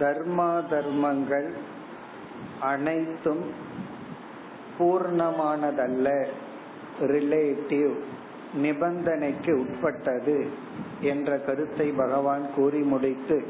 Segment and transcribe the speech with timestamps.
[0.00, 1.52] தர்மா தர்மங்கள்
[2.60, 3.44] அனைத்தும்
[4.78, 6.26] பூர்ணமானதல்ல
[7.00, 7.92] ரிலேட்டிவ்
[8.62, 10.46] நிபந்தனைக்கு உட்பட்டது
[11.00, 13.44] என்ற கருத்தை பகவான் கூறி முடித்து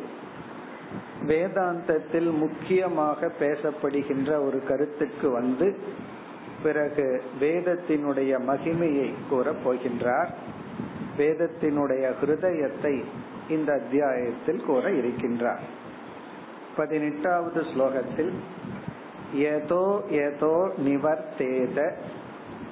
[1.27, 5.79] வேதாந்தத்தில் முக்கியமாக பேசப்படுகின்ற ஒரு கருத்துக்கு வந்து
[6.63, 10.29] பிறகு வேதத்தினுடைய மகிமையை கூறப் போகின்றார்.
[11.19, 13.05] வேதத்தினுடைய ஹிருதயத்தை
[13.49, 15.65] இந்த அத்தியாயத்தில் கூற இருக்கின்றார்.
[16.77, 18.33] பதினெட்டாவது ஸ்லோகத்தில்
[19.35, 21.79] ஏதோ ஏதோ நிவர்த்தேத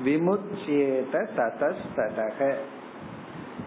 [0.04, 2.54] விமுச்சேத ததஸ்ததக.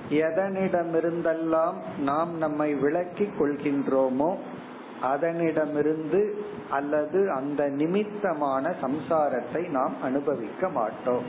[0.10, 4.36] எதனிடமிருந்தெல்லாம் நாம் நம்மை விளக்கிக் கொள்கின்றோமோ
[5.04, 6.22] அதனிடமிருந்து
[6.70, 11.28] அல்லது அந்த நிமித்தமான சம்சாரத்தை நாம் அனுபவிக்க மாட்டோம்.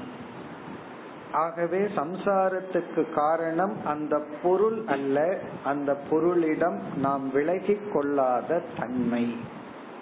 [1.42, 5.16] ஆகவே சம்சாரத்துக்கு காரணம் அந்த பொருள் அல்ல
[5.64, 9.24] அந்த பொருளிடம் நாம் விலகிக் கொள்ளாத தன்மை.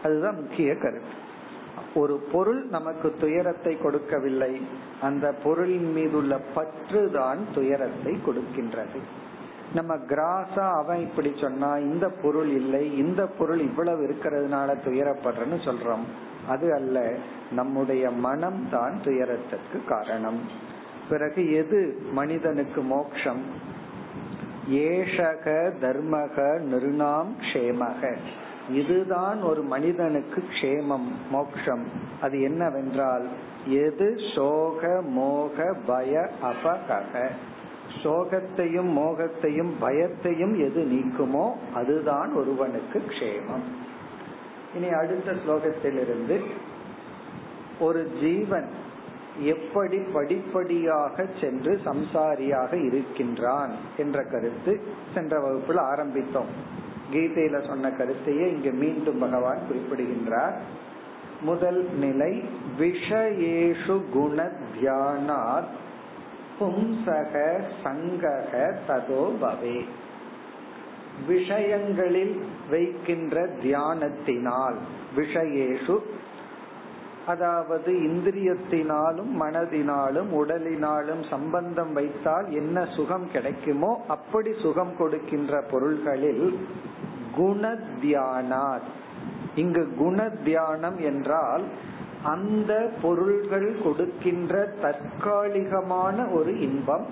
[0.03, 1.22] அதுதான் முக்கிய கருத்து.
[1.95, 4.53] ஒரு பொருள் நமக்கு துயரத்தை கொடுக்கவில்லை
[5.00, 9.01] அந்த பொருளின் மீதுள்ள பற்று தான் துயரத்தை கொடுக்கின்றது.
[9.75, 16.05] நம்ம கிராஸா அவன் இப்படி சொன்னா இந்த பொருள் இல்லை இந்த பொருள் இவ்வளவு இருக்கிறதுனால துயரப்படுறன்னு சொல்றோம்.
[16.49, 16.99] அது அல்ல
[17.51, 20.41] நம்முடைய மனம் தான் துயரத்திற்கு காரணம்.
[21.09, 23.41] பிறகு எது மனிதனுக்கு மோக்ஷம்?
[24.70, 26.37] ஏஷக தர்மக
[26.70, 28.16] நிருணாம் க்ஷேமக.
[28.70, 31.87] இதுதான் ஒரு மனிதனுக்கு க்ஷேமம் மோக்ஷம்.
[32.20, 33.28] அது என்னவென்றால்
[33.66, 37.28] எது சோக மோக பய அபகக.
[38.03, 43.66] சோகத்தையும் மோகத்தையும் பயத்தையும் எது நீக்குமோ அதுதான் ஒருவனுக்கு க்ஷேமம்.
[44.75, 46.41] இனி அடுத்த ஸ்லோகத்திலிருந்து
[47.81, 48.82] ஒரு ஜீவன்
[49.39, 54.81] எப்படி படிப்படியாக சென்று சம்சாரியாக இருக்கின்றான் என்ற கருத்து
[55.15, 56.53] சென்ற வகுப்பில் ஆரம்பித்தோம்.
[57.12, 60.61] கீதையில சொன்ன கருத்தையே இங்கு மீண்டும் பகவான் குறிப்பிடுகின்றார்.
[61.41, 62.45] முதல் நிலை
[62.78, 65.72] விஷயேஷு குண தியானாத்
[66.61, 69.84] பும்சக சங்கக ததோ பவே.
[71.27, 74.75] விஷயங்களில் வைக்கின்ற தியானத்தினால்
[75.16, 75.99] விஷயேஷு
[77.27, 86.59] அதாவது இந்திரியத்தினாலும் மனதினாலும் உடலினாலும் சம்பந்தம் வைத்தால் என்ன சுகம் கிடைக்குமோ அப்படி சுகம் கொடுக்கின்ற பொருள்களில்
[87.37, 87.77] குண
[89.57, 91.65] இங்கு குண தியானம் என்றால்
[92.23, 97.07] அந்த பொருள்கள் கொடுக்கின்ற தற்காலிகமான ஒரு இன்பம்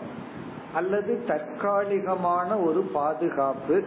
[0.74, 3.84] அல்லது தற்காலிகமான ஒரு பாதுகாப்பு.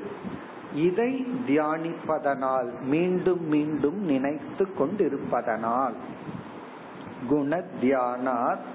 [0.76, 5.94] இதை தியானிப்பதனால் மீண்டும் மீண்டும் நினைத்து கொண்டிருப்பதனால்
[7.30, 8.66] குண தியானாத்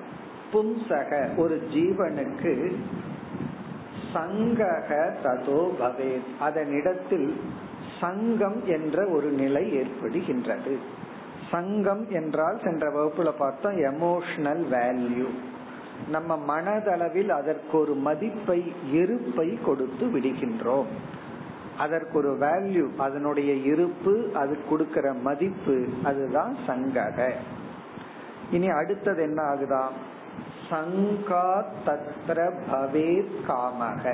[0.52, 2.76] பும்சக ஒரு ஜீவனுக்கு
[4.14, 4.88] சங்கக
[5.24, 7.28] ததோ பவே அதனிடத்தில்
[8.00, 10.74] சங்கம் என்ற ஒரு நிலை ஏற்படுகின்றது.
[11.50, 15.28] சங்கம் என்றால் சென்ற வகுப்புல பார்த்தோம் எமோஷனல் வேல்யூ
[16.10, 20.90] நம்ம மனதளவில் அதற்கு ஒரு மதிப்பை இருப்பை கொடுத்து விடுகின்றோம்.
[21.80, 27.18] அதற்கு ஒரு வேல்யூ அதனுடைய இருப்பு அது கொடுக்கிற மதிப்பு அதுதான் சங்கக.
[28.50, 29.84] இனி அடுத்தது என்ன ஆகுதா?
[30.70, 31.48] சங்கா
[31.86, 32.38] தத்ர
[32.72, 33.10] பவே
[33.48, 34.04] காமக.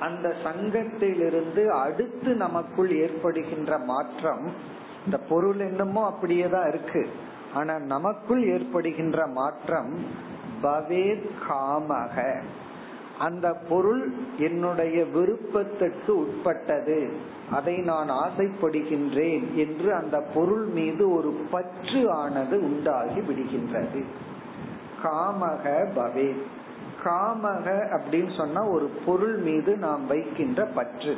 [0.00, 4.44] அந்த சங்கத்திலிருந்து அடுத்து நமக்குள் ஏற்படுகின்ற மாற்றம்
[5.04, 7.02] இந்த பொருள் என்னமோ அப்படியே தான் இருக்கு.
[7.54, 9.92] ஆனா நமக்குள் ஏற்படுகின்ற மாற்றம்
[10.62, 11.06] பவே
[11.48, 12.16] காமக.
[13.18, 17.16] அந்த பொருள் என்னுடைய விருப்பத்திற்கு உட்பட்டது.
[17.50, 24.04] அதை நான் ஆசைப்படுகின்றேன் என்று அந்த பொருள் மீது ஒரு பற்று ஆனது உண்டாகி விடுகின்றது.
[25.02, 26.36] காமக பவே.
[27.04, 31.16] காமக அப்படின்னு சொன்னா ஒரு பொருள் மீது நாம் வைக்கின்ற பற்று.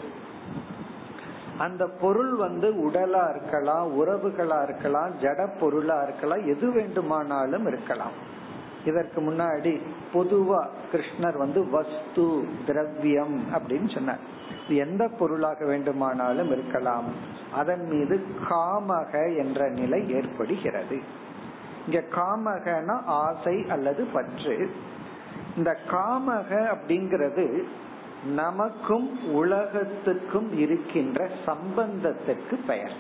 [1.59, 8.29] அந்த பொருள் வந்து உடலா இருக்கலாம் உறவுகளா இருக்கலாம் ஜட பொருளா இருக்கலாம் எது வேண்டுமானாலும் இருக்கலாம்.
[8.85, 9.81] இதற்கு முன்னாடி
[10.15, 14.19] பொதுவா கிருஷ்ணர் வந்து வஸ்து திரவியம் அப்படின்னு சொன்னார்.
[14.69, 17.05] எந்த பொருளாக வேண்டுமானாலும் இருக்கலாம்.
[17.53, 21.01] அதன் மீது காமக என்ற நிலை ஏற்படுகிறது.
[21.87, 24.71] இங்க காமகனா ஆசை அல்லது பற்று.
[25.57, 27.63] இந்த காமக அப்படிங்கிறது
[28.35, 32.93] நமக்கும் உலகத்துக்கும் இருக்கின்ற சம்பந்தத்துக்கு பெயர்.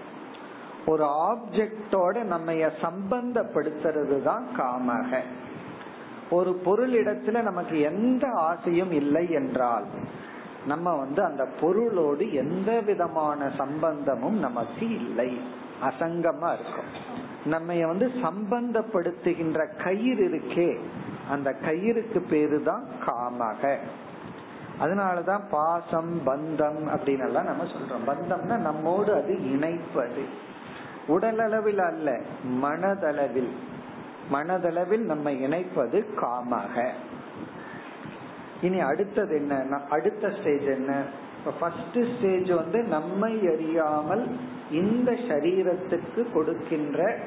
[0.86, 5.20] ஒரு ஆப்ஜெக்டோட நம்ம சம்பந்தப்படுத்துறது தான் காமக.
[6.30, 9.84] ஒரு பொருளிடத்துல நமக்கு எந்த ஆசையும் இல்லை என்றால்
[10.66, 15.40] நம்ம வந்து அந்த பொருளோடு எந்த விதமான சம்பந்தமும் நமக்கு இல்லை.
[15.82, 17.18] அசங்கமா இருக்கும்.
[17.44, 20.78] நம்ம வந்து சம்பந்தப்படுத்துகின்ற கயிறு இருக்கே
[21.30, 23.76] அந்த கயிறுக்கு பேரு தான் காமக.
[24.80, 28.06] அதனாலதான் பாசம் பந்தம் அப்படின்னு எல்லாம் நம்ம சொல்றோம்.
[28.06, 30.24] பந்தம்னா நம்மோடு அது இணைப்பது.
[31.06, 32.20] உடல் அளவில் அல்ல
[32.62, 33.52] மனதளவில்.
[34.32, 36.90] மனதளவில் நம்ம இணைப்பது காமாக.
[38.62, 39.80] இனி அடுத்தது என்ன?
[39.90, 41.02] அடுத்த ஸ்டேஜ் என்ன?
[41.60, 44.26] ஃபர்ஸ்ட் ஸ்டேஜ் வந்து நம்மை அறியாமல்
[44.70, 47.18] இந்த சரீரத்துக்கு கொடுக்கின்ற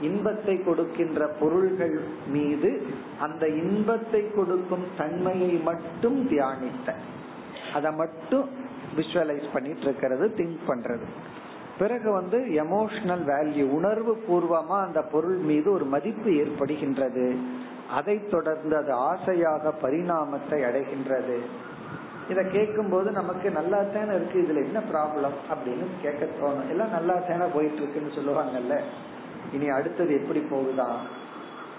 [0.00, 2.86] இன்பத்தை கொடுக்கின்ற பொருள்கள் மீது
[3.20, 6.94] அந்த இன்பத்தை கொடுக்கும் தன்மையை மட்டும் தியானித்த
[7.74, 8.48] அதை மட்டும்
[8.96, 11.06] விஷுவலைஸ் பண்ணிட்டு இருக்கிறது திங்க் பண்றது.
[11.78, 17.36] பிறகு வந்து எமோஷனல் வேல்யூ உணர்வு பூர்வமா அந்த பொருள் மீது ஒரு மதிப்பு ஏற்படுகின்றது.
[17.90, 21.36] அதை தொடர்ந்து அது ஆசையாக பரிணாமத்தை அடைகின்றது.
[22.30, 26.68] இதை கேட்கும் போது நமக்கு நல்லா தானே இருக்கு இதுல என்ன ப்ராப்ளம் அப்படின்னு கேட்க தோணும்.
[26.68, 28.80] எல்லாம் நல்லா தானே போயிட்டு இருக்குன்னு சொல்லுவாங்கல்ல.
[29.52, 30.88] இனி அடுத்தது எப்படி போகுதா?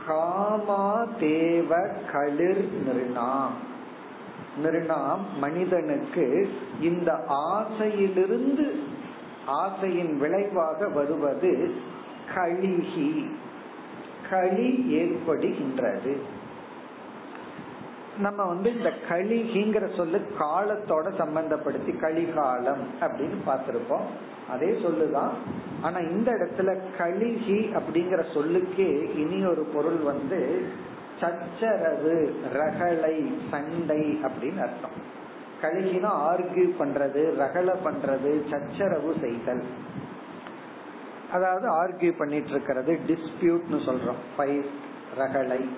[0.08, 3.54] காமா தேவ களிர் நிருணாம்.
[4.64, 6.50] நிருணாம் மனிதனுக்கு
[6.82, 8.92] இந்த ஆசையிலிருந்து
[9.46, 11.76] ஆசையின் விளைவாக வருவது
[12.36, 13.32] கழிகி.
[14.30, 16.18] களி ஏற்படுகின்றது.
[18.20, 24.06] நம்ம வந்து இந்த கலிகிங்கிற சொல்லு காலத்தோட சம்பந்தப்படுத்தி கலிகாலம் அப்படின்னு பார்த்திருப்போம்.
[24.50, 25.32] அதே சொல்லுதான்.
[25.82, 30.68] ஆனா இந்த இடத்துல கலிகி அப்படிங்கிற சொல்லுக்கே இனி ஒரு பொருள் வந்து
[31.20, 35.22] சச்சரவு ரகளை சண்டை அப்படின்னு அர்த்தம்.
[35.64, 39.64] கழுகினா ஆர்கியூ பண்றது ரகல பண்றது சச்சரவு செய்தல்.
[41.32, 44.22] அதாவது ஆர்கியூ பண்ணிட்டு இருக்கிறது டிஸ்பியூட்னு சொல்றோம்.
[44.38, 44.70] ஃபைட்
[45.16, 45.70] ரகளை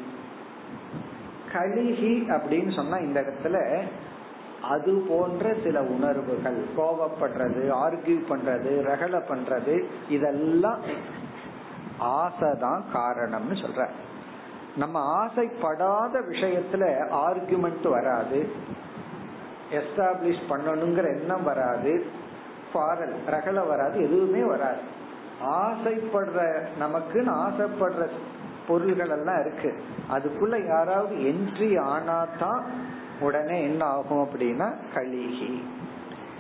[1.54, 3.82] கலிகி அப்படின்னு சொன்னா இந்த இடத்துல
[4.62, 10.80] அது போன்ற சில உணர்வுகள் கோவப்படுறது ஆர்கியூ பண்றது ரகல பண்றது இதெல்லாம்
[12.00, 13.90] ஆசைதான் காரணம்னு சொல்ற
[14.78, 18.50] நம்ம ஆசைப்படாத விஷயத்துல ஆர்குமெண்ட் வராது.
[19.76, 22.06] எஸ்டாப்ளிஷ் பண்ணணுங்கிற எண்ணம் வராது.
[22.74, 24.80] பாரல் ரகல வராது எதுவுமே வராது.
[25.44, 28.10] ஆசைப்படுற நமக்குன்னு ஆசைப்படுற
[28.68, 29.84] பொருள்கள் எல்லாம் இருக்கு.
[30.12, 32.64] அதுக்குள்ள யாராவது என்ட்ரி ஆனாதான்
[33.20, 35.64] உடனே என்ன ஆகும் அப்படின்னா கழிகி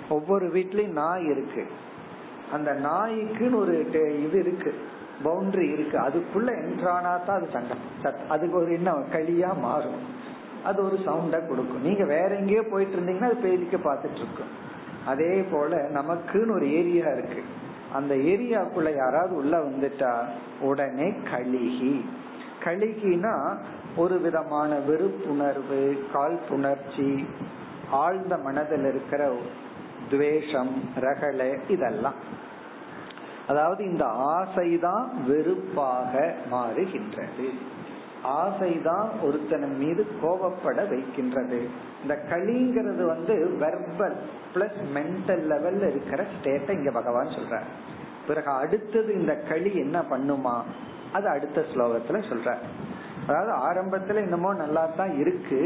[0.09, 1.67] ஒவ்வொரு வீட்லயும் நாய் இருக்கு.
[2.51, 4.73] அந்த நாய்க்குன்னு ஒரு இது இருக்கு.
[5.23, 5.97] பவுண்டரி இருக்கு.
[5.97, 7.77] அதுக்குள்ள என்ட்ரானா தான் அது சண்டை.
[8.29, 10.14] அதுக்கு ஒரு என்ன களியா மாறும்.
[10.65, 11.85] அது ஒரு சவுண்டா கொடுக்கும்.
[11.87, 14.53] நீங்க வேற எங்கேயோ போயிட்டு இருந்தீங்கன்னா அது பேதிக்க பார்த்துட்டு இருக்கும்.
[15.05, 17.41] அதே போல நமக்குன்னு ஒரு ஏரியா இருக்கு.
[17.93, 20.13] அந்த ஏரியாக்குள்ள யாராவது உள்ள வந்துட்டா
[20.61, 21.95] உடனே கலிகி
[22.63, 23.33] கலிகினா
[23.95, 25.81] ஒரு விதமான வெறுப்புணர்வு
[26.13, 27.09] காழ்ப்புணர்ச்சி
[28.03, 29.21] ஆழ்ந்த மனதில் இருக்கிற
[30.09, 32.19] துவேஷம் ரகலை இதெல்லாம்.
[33.47, 34.05] அதாவது இந்த
[34.35, 36.13] ஆசைதான் வெறுப்பாக
[36.51, 37.47] மாறுகின்றது.
[38.41, 41.59] ஆசைதான் ஒருத்தன் மீது கோபப்பட வைக்கின்றது.
[42.01, 44.17] இந்த களிங்கிறது வந்து வெர்பல்
[44.53, 47.59] பிளஸ் மென்டல் லெவல்ல இருக்கிற ஸ்டேட்டை இங்க பகவான் சொல்ற
[48.27, 50.55] பிறகு அடுத்தது இந்த களி என்ன பண்ணுமா?
[51.13, 52.55] அது அடுத்த ஸ்லோகத்துல சொல்ற
[53.27, 55.59] அதாவது ஆரம்பத்துல என்னமோ நல்லா தான் இருக்கு.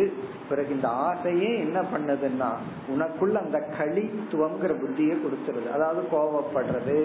[0.49, 2.49] பிறகு இந்த ஆசையே என்ன பண்ணுதுன்னா
[2.93, 5.67] உனக்குள்ள அந்த களித்துவங்கிற புத்தியை கொடுத்துருது.
[5.73, 6.97] அதாவது கோவப்படுறது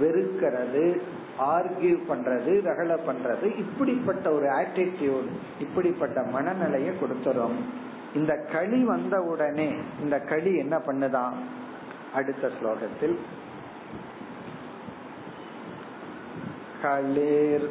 [0.00, 1.00] வெறுக்கிறது
[1.47, 7.57] ஆர்கியூ பண்றது ரகல பண்றது இப்படிப்பட்ட ஒரு ஆட்டிடியூட் இப்படிப்பட்ட மனநிலையை கொடுத்துரும்
[8.13, 9.69] இந்த களி வந்த உடனே
[10.01, 11.37] இந்த களி என்ன பண்ணுதான்
[12.15, 13.15] அடுத்த ஸ்லோகத்தில்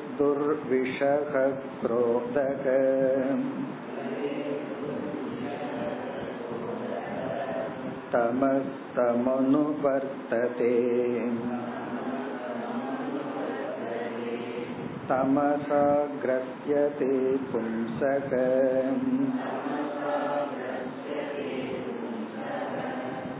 [0.04, 1.34] कलिर्दुर्विषः
[1.80, 2.64] क्रोधक
[9.44, 10.70] तमस्तमनुवर्तते
[15.08, 15.82] तमसा
[16.22, 17.12] ग्रस्यते
[17.50, 18.30] पुंसक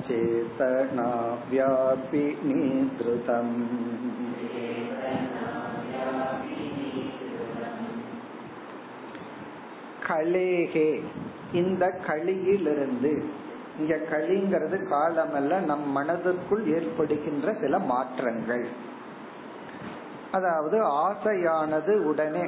[0.07, 1.09] चेतना
[1.51, 3.55] व्यापिनीधृतम्
[10.07, 11.03] கலேகே
[11.53, 13.23] இந்த களியிலிருந்து
[13.79, 18.67] இங்க களிங்கிறது காலமல்ல நம் மனதுக்குள் ஏற்படுகின்ற சில மாற்றங்கள்
[20.32, 22.46] அதாவது ஆசையானது உடனே.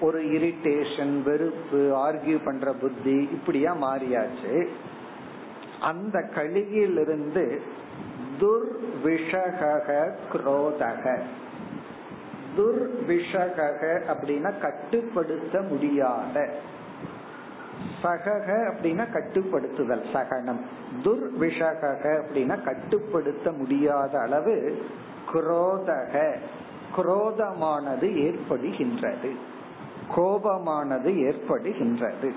[0.00, 4.68] ஒரு இரிட்டேஷன் வெறுப்பு ஆர்கியூ பண்ற புத்தி இப்படியா மாறியாச்சு.
[5.80, 7.62] அந்த கலியிலிருந்து
[8.40, 11.18] துர்விஷக குரோதக.
[12.56, 16.48] துர்விஷக அப்படின்னா கட்டுப்படுத்த முடியாத.
[18.02, 20.60] சகக அப்படின்னா கட்டுப்படுத்துதல் சகனம்.
[21.04, 24.82] துர்விஷக அப்படின்னா கட்டுப்படுத்த முடியாத அளவு
[25.32, 26.34] குரோதக.
[26.96, 29.36] குரோதமானது ஏற்படுகின்றது.
[30.16, 32.32] கோபமானது ஏற்படுகின்றது.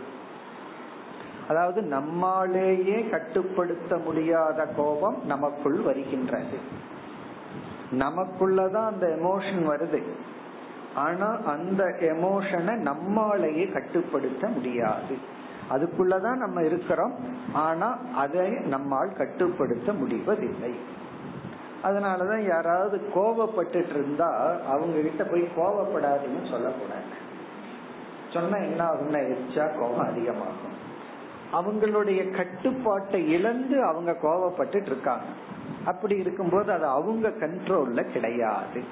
[1.47, 6.57] அதாவது நம்மாலேயே கட்டுப்படுத்த முடியாத கோபம் நமக்குள் வருகின்றது.
[7.91, 10.03] நமக்குள்ளதான் அந்த எமோஷன் வருது.
[10.95, 15.17] ஆனா அந்த எமோஷனை நம்மாலேயே கட்டுப்படுத்த முடியாது.
[15.71, 17.13] அதுக்குள்ளதான் நம்ம இருக்கிறோம்.
[17.53, 20.73] ஆனா அதை நம்மால் கட்டுப்படுத்த முடிவதில்லை.
[21.83, 27.09] அதனாலதான் யாராவது கோபப்பட்டு இருந்தா அவங்க கிட்ட போய் கோபப்படாதுன்னு சொல்லக்கூடாது.
[28.33, 30.75] சொன்னா என்ன ஆகும்னா எச்சா கோபம் அதிகமாகும்.
[31.53, 35.23] அவங்களுடைய கட்டுப்பாட்டை இழந்து அவங்க கோபப்பட்டு இருக்காங்க
[35.85, 38.83] அப்படி இருக்கும்போது அது அவங்க கண்ட்ரோல்ல கிடையாது.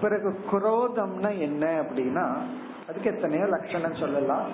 [0.00, 2.26] பிறகு குரோதம்னா என்ன அப்படின்னா
[2.88, 4.50] அதுக்கு எத்தனையோ லட்சணம் சொல்லலாம்.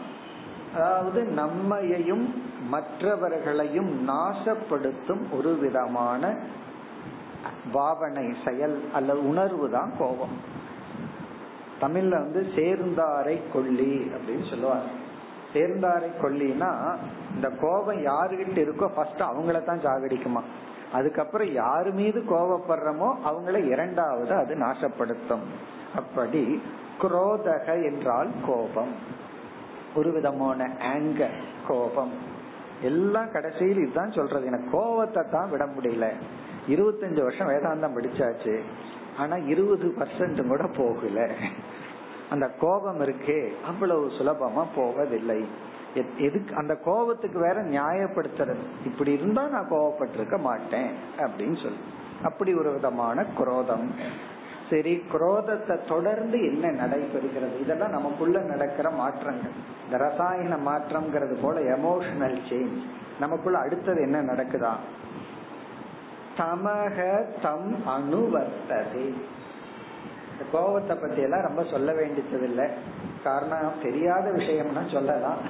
[0.75, 6.37] அதாவது நம்மையையும் மற்றவர்களையும் நாசப்படுத்தும் ஒரு விதமான
[7.73, 10.37] பாவனை செயல் அல்லது உணர்வு தான் கோபம்.
[11.80, 14.88] தமிழ்ல வந்து சேர்ந்தாரை கொல்லி அப்படின்னு சொல்லுவாங்க.
[15.54, 16.71] சேர்ந்தாரை கொல்லினா
[17.35, 20.42] இந்த கோபம் யாருகிட்ட இருக்கோ ஃபர்ஸ்ட் அவங்கள தான் சாகடிக்குமா
[20.92, 25.45] அதுக்கப்புறம் யாரு மீது கோபப்படுறமோ அவங்கள இரண்டாவது அது நாசப்படுத்தும்.
[25.97, 26.62] அப்படி
[27.02, 28.92] குரோதக என்றால் கோபம்.
[29.95, 31.37] ஒரு விதமான ஆங்கர்
[31.68, 32.12] கோபம்.
[32.83, 34.47] எல்லாம் கடைசியில் இதுதான் சொல்றது.
[34.47, 36.07] எனக்கு கோபத்தை தான் விட முடியல.
[36.68, 38.60] இருபத்தஞ்சு வருஷம் வேதாந்தம் படிச்சாச்சு.
[39.18, 41.32] ஆனா இருபது பர்சன்ட் கூட போகல.
[42.30, 45.48] அந்த கோபம் இருக்கே அவ்வளவு சுலபமா போவதில்லை.
[46.18, 48.64] எதுக்கு அந்த கோபத்துக்கு வேற நியாயப்படுத்துறது.
[48.84, 51.78] இப்படி இருந்தா நான் கோபப்பட்டிருக்க மாட்டேன் அப்படின்னு சொல்லி.
[52.22, 53.90] அப்படி ஒரு விதமான குரோதம்.
[54.70, 57.60] சரி குரோதத்தை தொடர்ந்து என்ன நடைபெறுகிறது?
[57.60, 59.50] இதெல்லாம் நமக்குள்ள நடக்கிற மாற்றங்கள்.
[59.84, 62.78] இந்த ரசாயன மாற்றம்ங்கிறது போல எமோஷனல் சேஞ்ச்
[63.20, 64.72] நமக்குள்ள அடுத்தது என்ன நடக்குதா?
[66.38, 69.14] தமக தம் அணுவர்த்தது
[70.52, 72.66] கோபத்தை பத்தி எல்லாம் ரொம்ப சொல்ல வேண்டியது இல்லை
[73.25, 75.40] காரணம் தெரியாத விஷயம்னா சொல்லலாம்.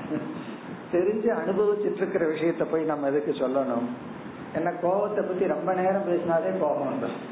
[0.93, 3.89] தெரிஞ்சு அனுபவிச்சுட்டு இருக்கிற விஷயத்த போய் நம்ம எதுக்கு சொல்லணும்?
[4.55, 7.27] என்ன கோபத்தை பத்தி ரொம்ப நேரம் பேசினாலே கோபம் வந்துடும்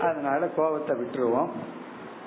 [0.00, 1.50] அதனால கோபத்தை விட்டுருவோம்.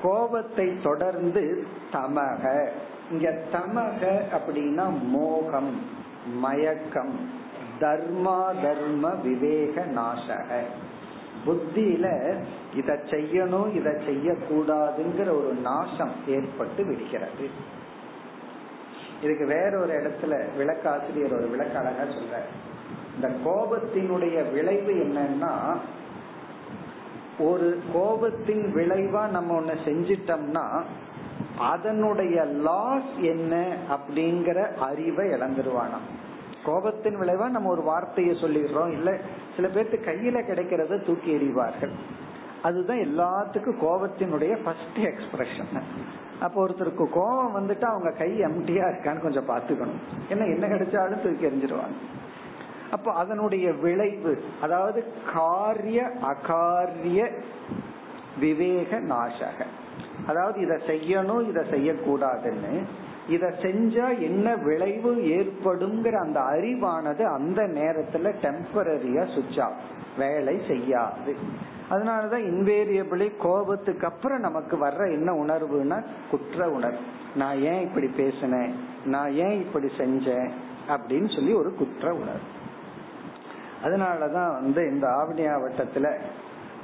[0.03, 2.69] கோபத்தை தொடர்ந்து தமக
[3.11, 4.03] இங்க தமக
[4.37, 5.81] அப்படின்னா மோகம்
[6.25, 7.43] மயக்கம்.
[7.79, 10.49] தர்மா தர்ம விவேக நாசக.
[11.45, 12.33] புத்தியில
[12.75, 17.49] இத செய்யணும் இத செய்யக்கூடாதுங்கிற ஒரு நாசம் ஏற்பட்டு விடுகிறது.
[19.21, 22.37] இதுக்கு வேற ஒரு இடத்துல விளக்காசிரியர் ஒரு விளக்க அழகா சொல்ற
[23.15, 25.77] இந்த கோபத்தினுடைய விளைவு என்னன்னா
[27.39, 30.83] ஒரு கோபத்தின் விளைவா நம்ம ஒண்ணு செஞ்சிட்டோம்னா
[31.57, 35.99] அதனுடைய லாஸ் என்ன அப்படிங்கிற அறிவை இழந்துருவானா
[36.65, 38.91] கோபத்தின் விளைவா நம்ம ஒரு வார்த்தையை சொல்லிடுறோம்.
[38.91, 39.09] இல்ல
[39.55, 41.95] சில பேர்த்து கையில கிடைக்கிறத தூக்கி எறிவார்கள்.
[42.61, 45.71] அதுதான் எல்லாத்துக்கும் கோபத்தினுடைய ஃபர்ஸ்ட் எக்ஸ்பிரஷன்
[46.41, 51.97] அப்போ ஒருத்தருக்கு கோபம் வந்துட்டு அவங்க கை எம்டியா இருக்கான்னு கொஞ்சம் பாத்துக்கணும் ஏன்னா என்ன கிடைச்சாலும் தூக்கி எறிஞ்சிருவாங்க.
[52.91, 54.99] அப்போ அதனுடைய விளைவு அதாவது
[55.33, 55.99] காரிய
[56.31, 57.21] அகாரிய
[58.39, 59.59] விவேக நாசக.
[60.27, 62.73] அதாவது இதை செய்யணும் இதை செய்யக்கூடாதுன்னு
[63.29, 69.75] இத செஞ்சா என்ன விளைவு ஏற்படுங்கிற அந்த அறிவானது அந்த நேரத்துல டெம்பரரியா சுவிட்ச் ஆஃப்
[70.17, 71.35] வேலை செய்யாது.
[71.89, 76.97] அதனாலதான் இன்வேரியபிளி கோபத்துக்கு அப்புறம் நமக்கு வர்ற என்ன உணர்வுனா குற்ற உணர்வு.
[77.35, 78.75] நான் ஏன் இப்படி பேசினேன்?
[79.05, 80.49] நான் ஏன் இப்படி செஞ்சேன்?
[80.87, 82.53] அப்படின்னு சொல்லி ஒரு குற்ற உணர்வு.
[83.83, 86.19] அதனாலதான் வந்து இந்த ஆவணியாவட்டத்துல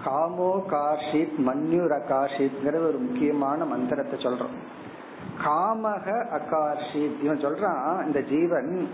[0.06, 4.80] காமோ காஷித் மன்யுர காஷித்ங்கிற ஒரு முக்கியமான மந்திரத்தை சொல்றோம்.
[5.46, 8.90] காமக அகாஷித் இவன் சொல்றான் இந்த ஜீவன்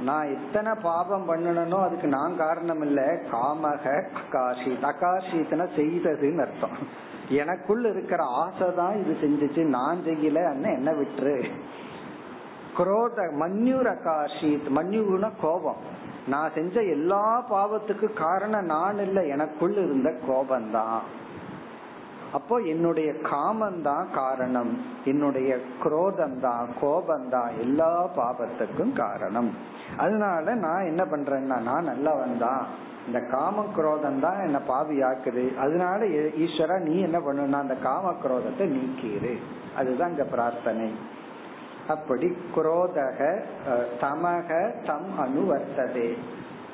[0.00, 7.06] நான் எத்தனை பாபம் பண்ணனோ அதுக்கு நான் காரணம் இல்ல காமக அகாஷித் அகாஷித்னா செய்ததுன்னு அர்த்தம்.
[7.28, 9.64] எனக்குள்ள இருக்கிற ஆசை தான் இது செஞ்சுச்சு.
[9.64, 11.50] நான் செய்யல என்ன விட்டுரு.
[12.76, 15.76] குரோத மன்யூர் அகாஷித் மன்யூர்னா கோபம்.
[16.28, 19.24] நான் செஞ்ச எல்லா பாவத்துக்கு காரணம் நான் இல்ல.
[19.24, 21.00] எனக்குள்ள இருந்த கோபம்தான்.
[22.36, 24.72] அப்போ என்னுடைய காமம் தான் காரணம்.
[25.04, 25.50] என்னுடைய
[25.82, 29.50] குரோதம் தான் கோபம் தான் எல்லா பாபத்துக்கும் காரணம்.
[29.96, 32.64] அதனால நான் என்ன பண்றேன்னா நான் நல்லவன் தான்
[33.06, 35.44] இந்த காம குரோதம் தான் என்ன பாவியாக்குது.
[35.64, 36.00] அதனால
[36.44, 39.32] ஈஸ்வரா நீ என்ன பண்ணுனா அந்த காம குரோதத்தை நீக்கிடு
[39.80, 40.90] அதுதான் இந்த பிரார்த்தனை.
[41.94, 43.20] அப்படி குரோதக
[44.02, 44.50] தமக
[44.88, 46.10] தம் அனுவர்த்ததே.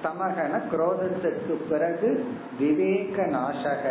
[0.05, 2.09] தமகன குரோதத்திற்கு பிறகு
[2.59, 3.85] விவேக நாசக.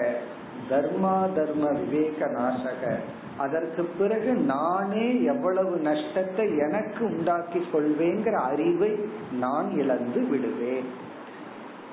[0.70, 2.96] தர்மா தர்ம விவேக நாசக.
[3.38, 8.92] அதற்கு பிறகு நானே எவ்வளவு நஷ்டத்தை எனக்கு உண்டாக்கி கொள்வேங்கிற அறிவை
[9.32, 10.86] நான் இழந்து விடுவேன்.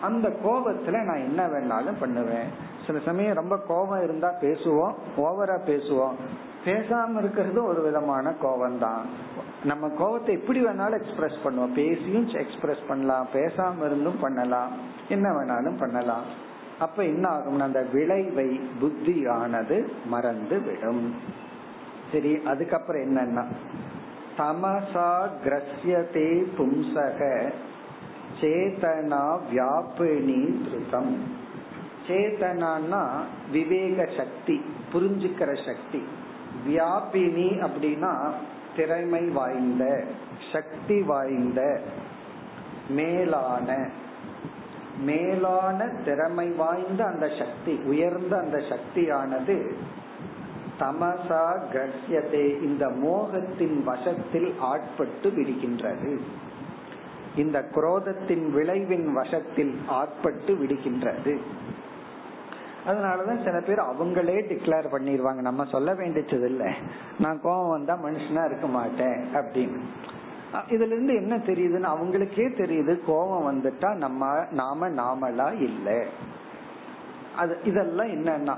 [0.03, 2.49] அந்த கோபத்துல நான் என்ன வேணாலும் பண்ணுவேன்.
[2.87, 6.15] சில சமயம் ரொம்ப கோபம் இருந்தா பேசுவோம் ஓவரா பேசுவோம்.
[6.65, 9.07] பேசாம இருக்கிறது ஒரு விதமான கோபம் தான்
[9.65, 11.73] நம்ம கோபத்தை எப்படி வேணாலும் எக்ஸ்பிரஸ் பண்ணுவோம்.
[11.73, 14.71] பேசியும் எக்ஸ்பிரஸ் பண்ணலாம் பேசாம இருந்தும் பண்ணலாம்.
[15.09, 16.49] என்ன வேணாலும் பண்ணலாம்.
[16.81, 21.05] அப்ப என்ன ஆகும் அந்த விளைவை புத்தியானது மறந்து விடும்.
[22.13, 23.45] சரி அதுக்கப்புறம் என்னன்னா
[24.39, 25.11] தமசா
[25.45, 27.21] கிரஸ்யதே பும்சக
[28.41, 31.15] சேதனா வியாபினி திருதம்.
[32.09, 33.03] சேதனான்னா
[33.53, 34.57] விவேக சக்தி
[34.93, 36.03] புரிஞ்சுக்கிற சக்தி.
[36.69, 38.15] வியாபினி அப்படின்னா
[38.77, 39.85] திறமை வாய்ந்த
[40.53, 41.61] சக்தி வாய்ந்த
[42.89, 43.69] மேலான
[45.01, 49.77] மேலான திறமை வாய்ந்த அந்த சக்தி உயர்ந்த அந்த சக்தியானது
[50.81, 51.43] தமசா
[51.73, 56.21] கட்சியத்தை இந்த மோகத்தின் வசத்தில் ஆட்பட்டு விடுகின்றது.
[57.37, 61.41] இந்த குரோதத்தின் விளைவின் வசத்தில் ஆட்பட்டு விடுகின்றது.
[62.87, 66.73] அதனாலதான் சில பேர் அவங்களே டிக்ளேர் பண்ணிடுவாங்க நம்ம சொல்ல வேண்டியது இல்லை.
[67.19, 69.81] நான் கோபம் வந்தா மனுஷனா இருக்க மாட்டேன் அப்படின்னு.
[70.53, 73.05] இதுல இருந்து என்ன தெரியுதுன்னு அவங்களுக்கே தெரியுது.
[73.07, 76.07] கோபம் வந்துட்டா நம்ம நாம நாமளா இல்லை.
[77.37, 78.57] அது இதெல்லாம் என்னன்னா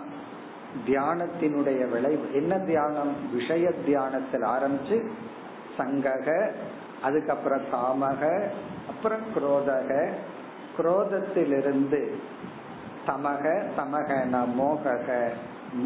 [0.86, 2.32] தியானத்தினுடைய விளைவு.
[2.32, 3.14] என்ன தியானம்?
[3.32, 5.10] விஷய தியானத்தில் ஆரம்பிச்சு
[5.78, 6.52] சங்கக
[7.02, 8.48] அதுக்கப்புறம் காமக
[8.88, 10.12] அப்புறம் குரோதக.
[10.78, 12.12] குரோதத்திலிருந்து
[13.06, 15.28] தமக தமகன மோகக.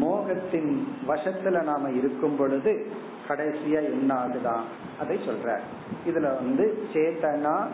[0.01, 2.91] மோகத்தின் வசத்துல நாம இருக்கும் பொழுது
[3.27, 4.63] கடைசியா என்ன ஆகுதான்
[4.99, 5.59] அதை சொல்ற
[6.07, 7.67] இதுல வந்து சேத்தனா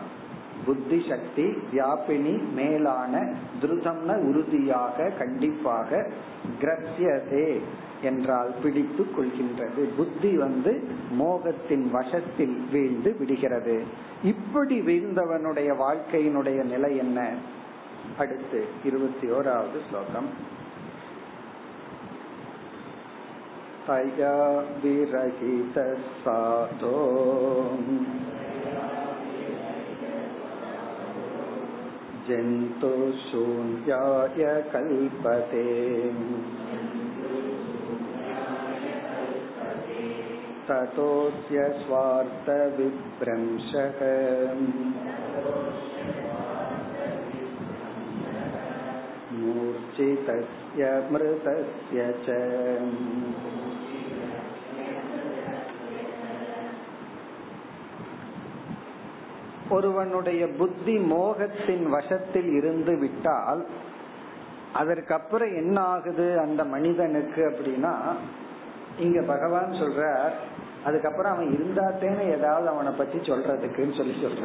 [0.66, 6.10] புத்தி சக்தி வியாபினி மேலான துருதம்ன உறுதியாக கண்டிப்பாக
[6.60, 7.60] கிரஸ்யதே
[8.02, 9.82] என்றால் பிடித்து கொள்கின்றது.
[9.96, 10.88] புத்தி வந்து
[11.18, 13.82] மோகத்தின் வசத்தில் வீழ்ந்து விடுகிறது.
[14.24, 17.28] இப்படி வீழ்ந்தவனுடைய வாழ்க்கையினுடைய நிலை என்ன?
[18.18, 20.28] அடுத்து இருபத்தி ஓராவது ஸ்லோகம்.
[23.86, 24.34] तया
[24.82, 27.00] विरहितः साधो
[32.28, 33.24] जन्तुशून्याय
[34.72, 35.64] कल्पते
[40.68, 42.70] ततोऽस्य स्वार्थविभ्रंशः
[49.40, 52.38] मूर्छितस्य मृतस्य च
[59.74, 63.62] ஒருவனுடைய புத்தி மோகத்தின் வசத்தில் இருந்து விட்டால்
[64.72, 67.92] அதற்கப்புறம் என்ன ஆகுது அந்த மனிதனுக்கு அப்படின்னா
[68.98, 70.02] இங்க பகவான் சொல்ற
[70.84, 74.44] அதுக்கப்புறம் அவன் இருந்தாத்தேன்னு ஏதாவது அவனை பத்தி சொல்றதுக்குன்னு சொல்லி சொல்ற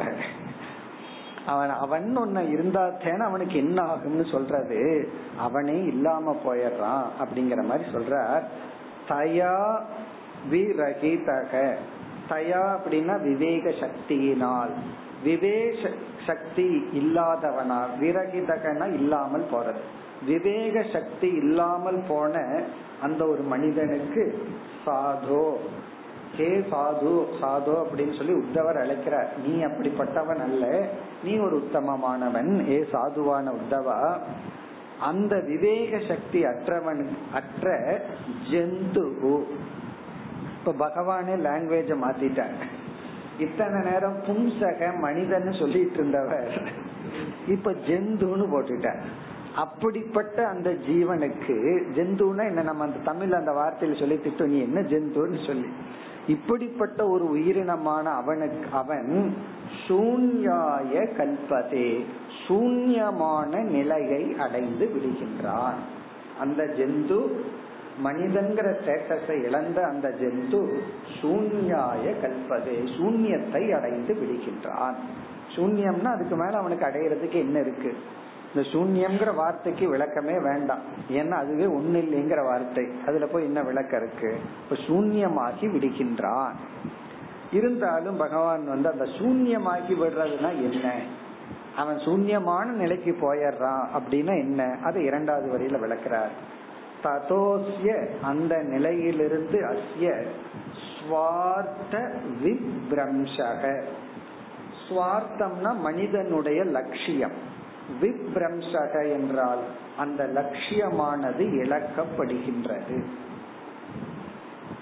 [1.46, 8.14] அவன் அவன் ஒன்ன இருந்தாத்தேன்னு அவனுக்கு என்ன ஆகும்னு சொல்றது அவனே இல்லாம போயிடுறான் அப்படிங்கிற மாதிரி சொல்ற
[9.08, 9.54] தயா
[10.50, 11.52] விரகிதக.
[12.30, 14.74] தயா அப்படின்னா விவேக சக்தியினால்.
[15.24, 15.90] விவேக
[16.26, 19.82] சக்தி இல்லாதவனா விரகிதகனா இல்லாமல் போறது.
[20.26, 22.62] விவேக சக்தி இல்லாமல் போன
[23.02, 24.46] அந்த ஒரு மனிதனுக்கு
[24.86, 25.44] சாதோ.
[26.36, 29.30] ஹே சாது சாதோ அப்படின்னு சொல்லி உத்தவர் அழைக்கிறார்.
[29.46, 30.88] நீ அப்படிப்பட்டவன் அல்ல
[31.24, 32.70] நீ ஒரு உத்தமமானவன்.
[32.70, 34.18] ஏ சாதுவான உத்தவா.
[35.00, 37.66] அந்த விவேக சக்தி அற்றவன் அற்ற
[38.50, 39.04] ஜந்து
[40.58, 42.62] இப்ப பகவானே லாங்குவேஜ மாத்திட்டாங்க
[43.40, 46.50] இத்தனை நேரம் பும்சக மனிதன் சொல்லிட்டு இருந்தவர்.
[47.48, 49.00] இப்ப ஜெந்துன்னு போட்டுட்டார்.
[49.56, 51.56] அப்படிப்பட்ட அந்த ஜீவனுக்கு
[51.94, 55.68] ஜெந்துனா என்ன நம்ம அந்த தமிழ் அந்த வார்த்தையில சொல்லி திட்டம் நீ என்ன ஜந்துன்னு சொல்லி.
[56.26, 59.34] இப்படிப்பட்ட ஒரு உயிரினமான அவனுக்கு அவன்
[59.88, 62.04] சூன்யாய கல்பதே
[62.48, 65.80] சூன்யமான நிலையை அடைந்து விடுகின்றான்.
[66.40, 67.18] அந்த ஜந்து
[68.04, 70.78] மனிதன்கிற ஸ்டேட்டஸை இழந்த அந்த ஜந்து
[71.22, 74.94] சூன்யாய கல்பதே சூன்யத்தை அடைந்து விடுகின்றான்.
[75.56, 77.96] சூன்யம்னா அதுக்கு மேல அவனுக்கு அடையிறதுக்கு என்ன இருக்கு?
[78.54, 80.78] இந்த சூன்யம்ங்கிற வார்த்தைக்கு விளக்கமே வேண்டாம்.
[81.10, 82.86] ஏன்னா அதுவே ஒண்ணு இல்லைங்கிற வார்த்தை.
[83.06, 84.38] அதுல போய் என்ன விளக்கம் இருக்கு?
[84.62, 86.52] இப்ப சூன்யமாகி விடுகின்றான்.
[87.52, 90.92] இருந்தாலும் பகவான் வந்து அந்த சூன்யமாகி விடுறதுனா என்ன?
[91.76, 94.76] அவன் சூன்யமான நிலைக்கு போயிடுறான் அப்படின்னா என்ன?
[94.82, 96.34] அதை இரண்டாவது வரியில விளக்குறார்.
[97.02, 100.22] ததோசிய அந்த நிலையிலிருந்து அஸ்ய
[100.84, 102.10] ஸ்வார்த்த
[102.44, 103.82] விப்ரம்சக.
[104.88, 107.48] சுவார்த்தம்னா மனிதனுடைய லட்சியம்.
[108.02, 109.58] விப்ரம்சக என்றால்
[109.98, 113.02] அந்த லட்சியமானது இழக்கப்படுகின்றது.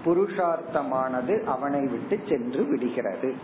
[0.06, 3.34] புருஷார்த்தமானது அவனை விட்டு சென்று விடுகிறது.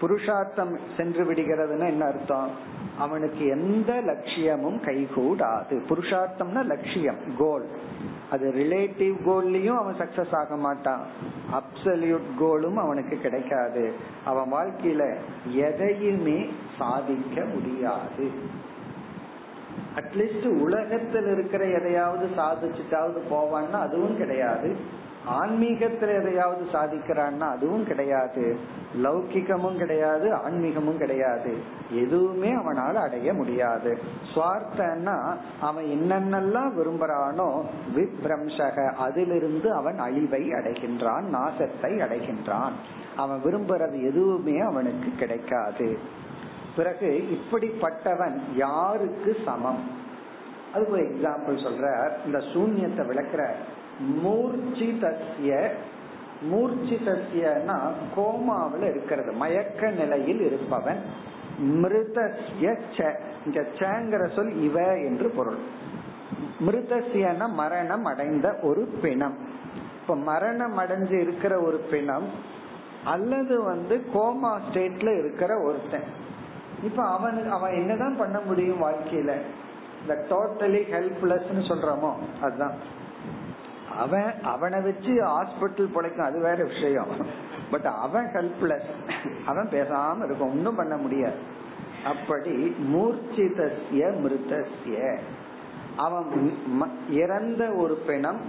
[0.00, 2.50] புருஷார்த்தம் சென்று விடுகிறதுன்னா என்ன அர்த்தம்?
[2.98, 5.82] அவனுக்கு எந்த லட்சியமும் கைகூடாது.
[5.88, 7.68] புருஷார்த்தம்னா லட்சியம் கோல்
[8.30, 11.00] அது ரிலேட்டிவ் கோல்லையும் அவன் சக்சஸ் ஆக மாட்டான்.
[11.52, 13.92] அப்சல்யூட் கோலும் அவனுக்கு கிடைக்காது.
[14.24, 15.14] அவன் வாழ்க்கையில
[15.46, 18.30] எதையுமே சாதிக்க முடியாது.
[19.96, 24.76] அட்லீஸ்ட் உலகத்தில் இருக்கிற எதையாவது சாதிச்சுட்டாவது போவான்னா அதுவும் கிடையாது.
[25.30, 28.58] ஆன்மீகத்துல எதையாவது சாதிக்கிறான்னா அதுவும் கிடையாது.
[29.02, 31.56] லௌகிகமும் கிடையாது ஆன்மீகமும் கிடையாது.
[31.90, 33.98] எதுவுமே அவனால் அடைய முடியாது.
[34.34, 37.62] சுவார்த்தன்னா அவன் என்னென்னலாம் விரும்புறானோ
[37.94, 42.72] விப்ரம்சக அதிலிருந்து அவன் அழிவை அடைகின்றான் நாசத்தை அடைகின்றான்.
[43.16, 45.98] அவன் விரும்புறது எதுவுமே அவனுக்கு கிடைக்காது.
[46.76, 50.00] பிறகு இப்படிப்பட்டவன் யாருக்கு சமம்?
[50.74, 53.48] அதுக்கு ஒரு எக்ஸாம்பிள் சொல்ற இந்த சூன்யத்தை விளக்குற
[54.24, 55.70] மூர்ச்சிதஸ்ய
[56.50, 59.32] மூர்ச்சிதஸ்யனா கோமாவில் இருக்கிறது.
[59.32, 61.00] மயக்க நிலையில் இருப்பவன்.
[61.62, 62.78] மிருதஸ்ய
[63.46, 65.56] இங்க சேங்கிற சொல் இவ என்று பொருள்.
[66.66, 69.36] மிருதஸ்யன மரணம் அடைந்த ஒரு பிணம்.
[70.00, 72.28] இப்ப மரணம் அடைஞ்சு இருக்கிற ஒரு பிணம்
[73.04, 76.20] அல்லது வந்து கோமா ஸ்டேட்ல இருக்கிற ஒருத்தன்.
[76.84, 79.36] இப்ப அவனுக்கு அவன் என்னதான் பண்ண முடியும் வாழ்க்கையில?
[80.02, 82.12] இந்த டோட்டலி ஹெல்ப்லெஸ் சொல்றோமோ?
[82.40, 83.00] அதுதான்
[83.98, 87.06] அவன் அவனை வச்சு ஹாஸ்பிட்டல் பிழைக்கும் அது வேற விஷயம்.
[87.70, 88.90] பட் அவன் ஹெல்ப்லெஸ்
[89.46, 90.50] அவன் பேசாம இருக்கும்.
[90.50, 91.36] ஒன்னும் பண்ண முடியாது.
[92.04, 95.18] அப்படி மூர்ச்சிதஸ்ய மிருதஸ்ய.
[95.96, 96.60] அவன்
[97.10, 98.40] இறந்த ஒரு பிணம்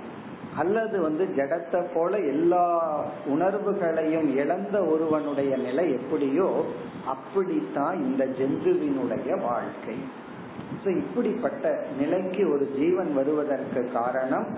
[0.58, 2.80] அல்லது வந்து ஜடத்தை போல எல்லா
[3.26, 6.66] உணர்வுகளையும் இழந்த ஒருவனுடைய நிலை எப்படியோ
[7.06, 10.22] அப்படித்தான் இந்த ஜந்துவினுடைய வாழ்க்கை.
[10.86, 14.58] இப்படிப்பட்ட நிலைக்கு ஒரு ஜீவன் வருவதற்கு காரணம்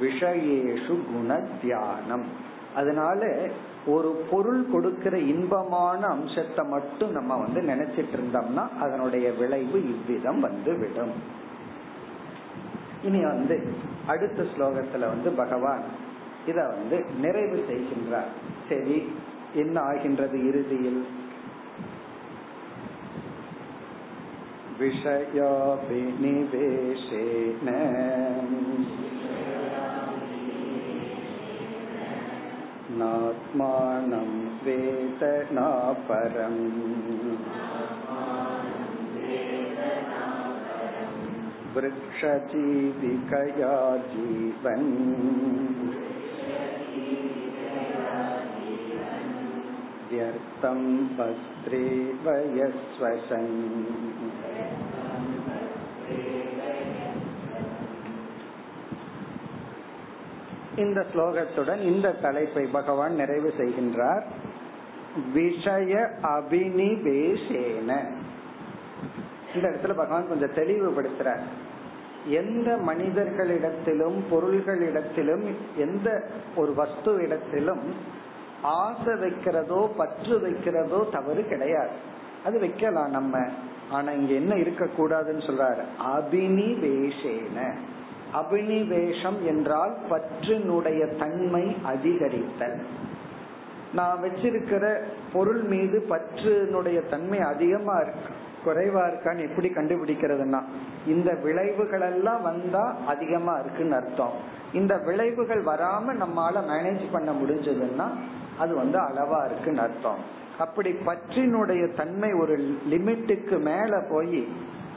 [0.00, 2.24] விஷயேஷு குண தியானம்
[2.74, 3.50] அதனால
[3.86, 11.12] ஒரு பொருள் கொடுக்கிற இன்பமான அம்சத்தை மட்டும் நம்ம வந்து நினைச்சிட்டு இருந்தோம்னா அதனுடைய விளைவு இவ்விதம் வந்து விடும்
[13.02, 13.74] இனி வந்து
[14.06, 15.82] அடுத்த ஸ்லோகத்துல வந்து பகவான்
[16.46, 18.28] இத வந்து நிறைவு செய்கின்றார்.
[18.68, 19.12] சரி
[19.54, 21.04] என்ன ஆகின்றது இறுதியில்?
[24.80, 27.70] விஷயாபினிவேஷேன
[32.99, 34.31] नात्मानं
[34.65, 36.61] वेद नापरम्
[41.75, 43.73] वृक्षजीविकया
[44.11, 44.91] जीवन्
[50.11, 50.81] व्यर्थं
[51.17, 51.83] वस्त्रे
[52.25, 53.53] वयस्वसन्
[60.80, 64.22] இந்த ஸ்லோகத்துடன் இந்த தலைப்பை பகவான் நிறைவு செய்கின்றார்.
[65.32, 68.04] விஷய அபினிவேசேன.
[69.54, 71.40] இந்த இடத்துல பகவான் கொஞ்சம் தெளிவுபடுத்துறார்.
[72.26, 77.94] எந்த மனிதர்களிடத்திலும் பொருள்களிடத்திலும் எந்த ஒரு வஸ்து இடத்திலும்
[78.62, 81.90] ஆசை வைக்கிறதோ பற்று வைக்கிறதோ தவறு கிடையாது.
[82.44, 83.46] அது வைக்கலாம் நம்ம.
[83.90, 85.82] ஆனா இங்க என்ன இருக்க கூடாதுன்னு சொல்றாரு.
[86.16, 87.72] அபினிவேஷேன
[88.34, 92.78] அபினிவேஷம் என்றால் பற்றினுடைய தன்மை அதிகரித்தல்.
[93.94, 98.34] நான் வச்சிருக்கிற பொருள் மீது பற்றினுடைய தன்மை அதிகமா இருக்கு.
[98.64, 100.62] குறைவா இருக்கான்னு எப்படி கண்டுபிடிக்கிறதுனா
[101.06, 104.32] இந்த விளைவுகள் எல்லாம் வந்தா அதிகமா இருக்குன்னு அர்த்தம்.
[104.72, 108.08] இந்த விளைவுகள் வராம நம்மால மேனேஜ் பண்ண முடிஞ்சதுன்னா
[108.58, 110.38] அது வந்து அளவா இருக்குன்னு அர்த்தம்.
[110.58, 114.48] அப்படி பற்றினுடைய தன்மை ஒரு லிமிட்டுக்கு மேல போய்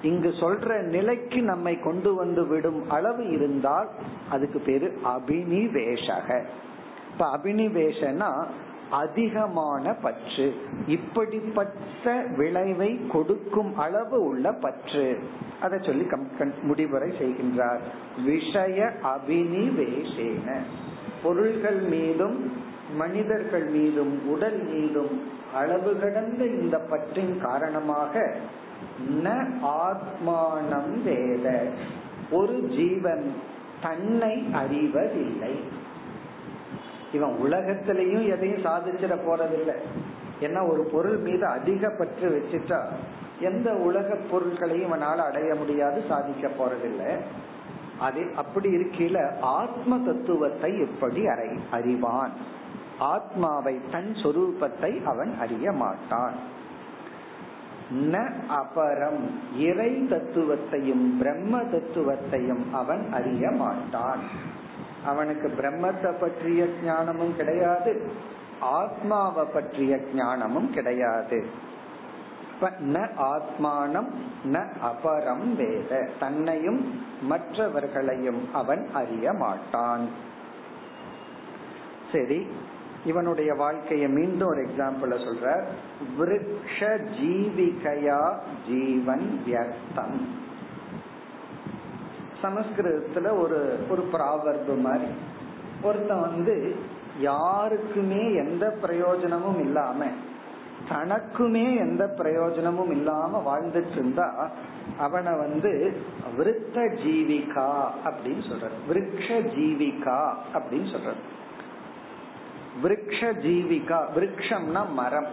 [0.03, 3.89] இங்கு சொல்ற நிலைக்கு நம்மை கொண்டு வந்து விடும் அளவு இருந்தால்
[4.29, 6.43] அதுக்கு பேரு அபினிவேஷக.
[7.11, 8.45] இப்ப அபினிவேஷனா
[8.91, 10.55] அதிகமான பற்று
[10.87, 15.19] இப்படிப்பட்ட விளைவை கொடுக்கும் அளவு உள்ள பற்று.
[15.61, 16.07] அதை சொல்லி
[16.61, 17.79] முடிவுரை செய்கின்றார்.
[18.25, 20.57] விஷய அபினிவேஷேன.
[21.23, 22.51] பொருள்கள் மீதும்
[22.95, 25.21] மனிதர்கள் மீதும் உடல் மீதும்
[25.53, 28.35] அளவு கடந்த இந்த பற்றின் காரணமாக
[29.09, 31.65] ந ஆத்மானம் வேத.
[32.31, 33.33] ஒரு ஜீவன்
[33.81, 35.59] தன்னை அறிவதில்லை.
[37.13, 39.75] இவன் உலகத்திலையும் எதையும் சாதிச்சிட போறதில்லை.
[40.41, 42.79] ஏன்னா ஒரு பொருள் மீது அதிக பற்று வச்சுட்டா
[43.39, 47.17] எந்த உலக பொருட்களையும் இவனால அடைய முடியாது சாதிக்க போறதில்லை.
[47.99, 52.31] அதே அப்படி இருக்கையில ஆத்ம தத்துவத்தை எப்படி அறை அறிவான்?
[52.99, 56.33] ஆத்மாவை தன் சொரூபத்தை அவன் அறிய மாட்டான்.
[57.91, 59.23] ந அபரம்.
[59.57, 64.19] இறை தத்துவத்தையும் பிரம்ம தத்துவத்தையும் அவன் அறிய மாட்டான்.
[65.05, 68.11] அவனுக்கு பிரம்மத்தை பற்றிய ஞானமும் கிடையாது
[68.59, 71.45] ஆத்மாவை பற்றிய ஞானமும் கிடையாது.
[72.61, 74.11] ந ஆத்மானம்
[74.45, 76.09] ந அபரம் வேத.
[76.19, 80.07] தன்னையும் மற்றவர்களையும் அவன் அறிய மாட்டான்.
[82.11, 82.47] சரி
[83.05, 85.63] இவனுடைய வாழ்க்கையை மீண்டும் ஒரு எக்ஸாம்பிள் சொல்ற
[86.17, 86.79] விருக்ஷ
[87.19, 88.37] ஜீவிகையா
[88.67, 90.27] ஜீவன் வியர்த்தம்.
[92.43, 95.11] சமஸ்கிருதத்துல ஒரு ஒரு ப்ராவர்பு மாதிரி.
[95.83, 96.75] ஒருத்தன் வந்து
[97.19, 100.05] யாருக்குமே எந்த பிரயோஜனமும் இல்லாம
[100.89, 104.49] தனக்குமே எந்த பிரயோஜனமும் இல்லாம வாழ்ந்துட்டு இருந்தா
[104.97, 105.97] அவனை வந்து
[106.37, 107.69] விருத்த ஜீவிகா
[108.05, 110.19] அப்படின்னு சொல்ற விருக்ஷ ஜீவிகா
[110.53, 111.13] அப்படின்னு சொல்ற
[112.81, 115.27] விருக்ஷ ஜீவிகா விருக்ஷம்னா மரம்.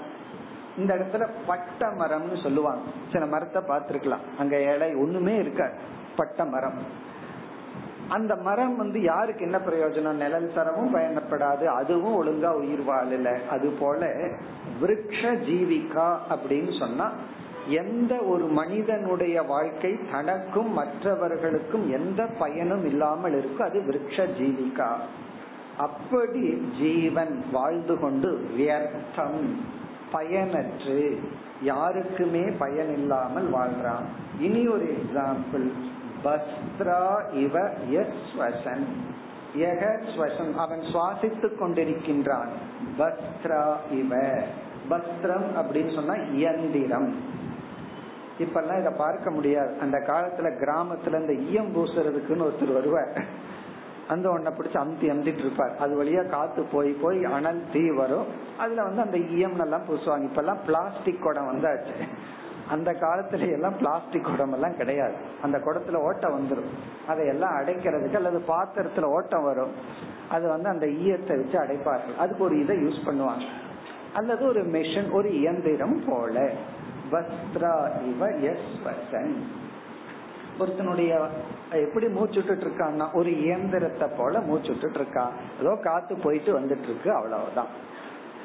[0.78, 2.82] இந்த இடத்துல பட்ட மரம்னு சொல்லுவாங்க.
[3.12, 4.24] சில மரத்தை பார்த்திருக்கலாம்.
[4.38, 5.72] அங்க இலை ஒண்ணுமே இருக்காது.
[6.16, 7.08] பட்ட மரம்.
[8.08, 10.12] அந்த மரம் வந்து யாருக்கு என்ன பிரயோஜனம்?
[10.12, 13.48] நிழல் தரவும் பயணப்படாது அதுவும் ஒழுங்கா உயிர் வாழல.
[13.48, 14.06] அது போல
[14.82, 17.12] விரக்ஷ ஜீவிகா அப்படின்னு சொன்னா
[17.68, 24.90] எந்த ஒரு மனிதனுடைய வாழ்க்கை தனக்கும் மற்றவர்களுக்கும் எந்த பயனும் இல்லாமல் இருக்கும் அது விருக்ஷ ஜீவிகா
[25.76, 29.60] அப்படி ஜீவன் வாழ்ந்து கொண்டு வியர்த்தம்
[30.12, 31.18] பயனற்று
[31.62, 34.04] யாருக்குமே பயன் இல்லாமல் வாழ்றான்.
[34.40, 35.70] இனி ஒரு எக்ஸாம்பிள்
[36.24, 38.84] பஸ்த்ரா இவ யஸ்வசன்.
[39.56, 40.54] ஸ்வசன்.
[40.54, 42.48] அவன் சுவாசித்துக் கொண்டிருக்கின்றான்.
[42.98, 44.16] பஸ்ரா இவ.
[44.90, 47.14] பஸ்திரம் அப்படின்னு சொன்னா இயந்திரம்.
[48.38, 49.78] இப்பெல்லாம் இத பார்க்க முடியாது.
[49.80, 53.24] அந்த காலத்துல கிராமத்துல இந்த ஈயம் பூசுறதுக்குன்னு ஒருத்தர் வருவார்.
[54.10, 55.76] அந்த ஒன்ன பிடிச்சி அமுத்தி அமுத்திட்டு இருப்பார்.
[55.76, 58.26] அது வழியா காத்து போய் போய் அனல் தீ வரும்.
[58.58, 60.22] அதுல வந்து அந்த ஈயம் எல்லாம் பூசுவாங்க.
[60.22, 61.94] இப்ப எல்லாம் பிளாஸ்டிக் குடம் வந்தாச்சு.
[62.70, 65.14] அந்த காலத்துல எல்லாம் பிளாஸ்டிக் குடம் எல்லாம் கிடையாது.
[65.42, 69.72] அந்த குடத்துல ஓட்டம் வந்துடும் அதையெல்லாம் அடைக்கிறதுக்கு அல்லது பாத்திரத்துல ஓட்டம் வரும்.
[70.30, 72.16] அது வந்து அந்த ஈயத்தை வச்சு அடைப்பார்கள்.
[72.18, 73.44] அதுக்கு ஒரு இதை யூஸ் பண்ணுவாங்க.
[74.14, 76.50] அல்லது ஒரு மிஷின் ஒரு இயந்திரம் போல.
[77.10, 79.36] வஸ்திரா இவ எஸ் வசன்
[80.60, 81.28] ஒருத்தனுடைய
[81.70, 87.88] எப்படி மூச்சுட்டு இருக்கான்னா ஒரு இயந்திரத்தை போல மூச்சுட்டு இருக்கான் ஏதோ காத்து போயிட்டு வந்துட்டு இருக்கு அவ்வளவுதான்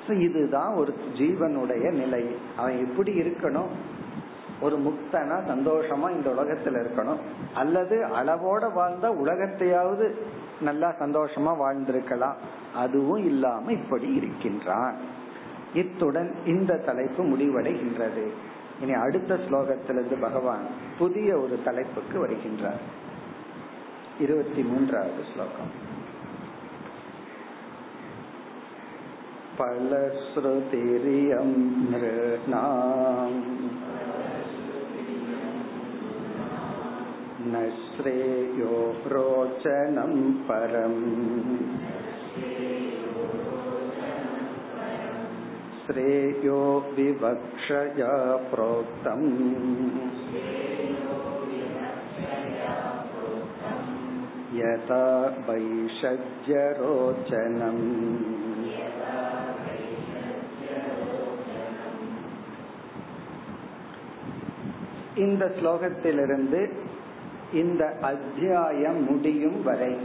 [0.10, 2.36] இதுதான் ஒரு ஜீவனுடைய நிலை.
[2.58, 3.68] அவன் எப்படி இருக்கணும்.
[4.62, 7.18] ஒரு முக்தனா சந்தோஷமா இந்த உலகத்துல இருக்கணும்.
[7.54, 10.14] அல்லது அளவோட வாழ்ந்தா உலகத்தையாவது
[10.62, 12.34] நல்லா சந்தோஷமா வாழ்ந்திருக்கலாம்.
[12.76, 14.96] அதுவும் இல்லாம இப்படி இருக்கின்றான்.
[15.74, 18.28] இத்துடன் இந்த தலைப்பு முடிவடைகின்றது.
[18.81, 20.67] இனி அடுத்த ஸ்லோகத்திலிருந்து பகவான்
[20.99, 22.83] புதிய ஒரு தலைப்புக்கு வருகின்றார்
[24.21, 25.73] இருபத்தி மூன்றாவது ஸ்லோகம்
[29.59, 31.57] பலஸ்ருதிரியம்
[31.93, 33.41] நிருணாம்
[37.43, 38.75] न श्रेयो
[39.07, 40.13] रोचनं
[40.47, 40.99] परम्
[45.85, 46.59] श्रेयो
[46.97, 48.13] विवक्षया
[48.51, 49.29] प्रोक्तम्
[54.59, 55.05] यथा
[55.49, 56.49] वैषज्यरोचनम्
[65.17, 66.71] இந்த ஸ்லோகத்திலிருந்து
[67.53, 69.97] இந்த அத்தியாயம் முடியும் வரை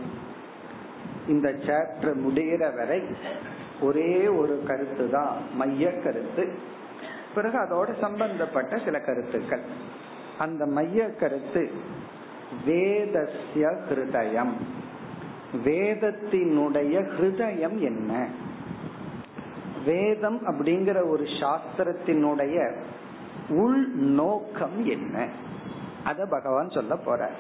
[1.28, 3.04] இந்த சாப்டர் முடிகிற வரை
[3.81, 6.55] ஒரே ஒரு கருத்து தான் மைய கருத்து.
[7.35, 9.63] பிறகு அதோட சம்பந்தப்பட்ட சில கருத்துக்கள்.
[10.39, 11.71] அந்த மைய கருத்து
[12.67, 14.53] வேதஸ்ய ஹிருதயம்.
[15.65, 18.29] வேதத்தினுடைய ஹிருதயம் என்ன?
[19.85, 22.75] வேதம் அப்படிங்கிற ஒரு சாஸ்திரத்தினுடைய
[23.49, 25.29] உள் நோக்கம் என்ன?
[26.05, 27.31] அத பகவான் சொல்ல போற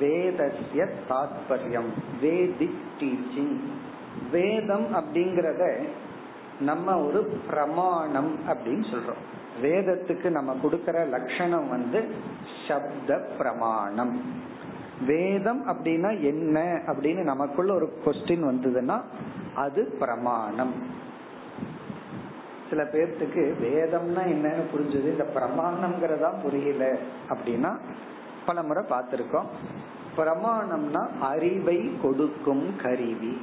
[0.00, 1.90] வேதஸ்ய தாத்பரியம்
[2.22, 3.60] வேதிக் டீச்சிங்
[4.32, 5.88] வேதம் அப்படிங்கறத
[6.60, 9.22] நம்ம ஒரு பிரமாணம் அப்படின்னு சொல்றோம்.
[9.62, 12.14] வேதத்துக்கு நம்ம கொடுக்கற லட்சணம் வந்து
[12.68, 14.20] சப்த பிரமாணம்.
[15.06, 19.00] வேதம் அப்படின்னா என்ன அப்படின்னு நமக்குள்ள ஒரு கொஸ்டின் வந்ததுன்னா
[19.54, 20.74] அது பிரமாணம்.
[22.70, 26.96] சில பேர்த்துக்கு வேதம்னா என்னன்னு புரிஞ்சது இந்த பிரமாணம்ங்கிறதா புரியல
[27.28, 27.76] அப்படின்னா
[28.46, 29.46] பல முறை பார்த்திருக்கோம்.
[30.16, 33.40] பிரமாணம்னா அறிவை கொடுக்கும் கருவி.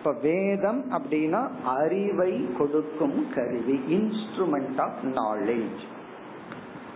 [0.00, 5.80] இப்ப வேதம் அப்படின்னா அறிவை கொடுக்கும் கருவி இன்ஸ்ட்ருமெண்ட் ஆஃப் நாலேஜ்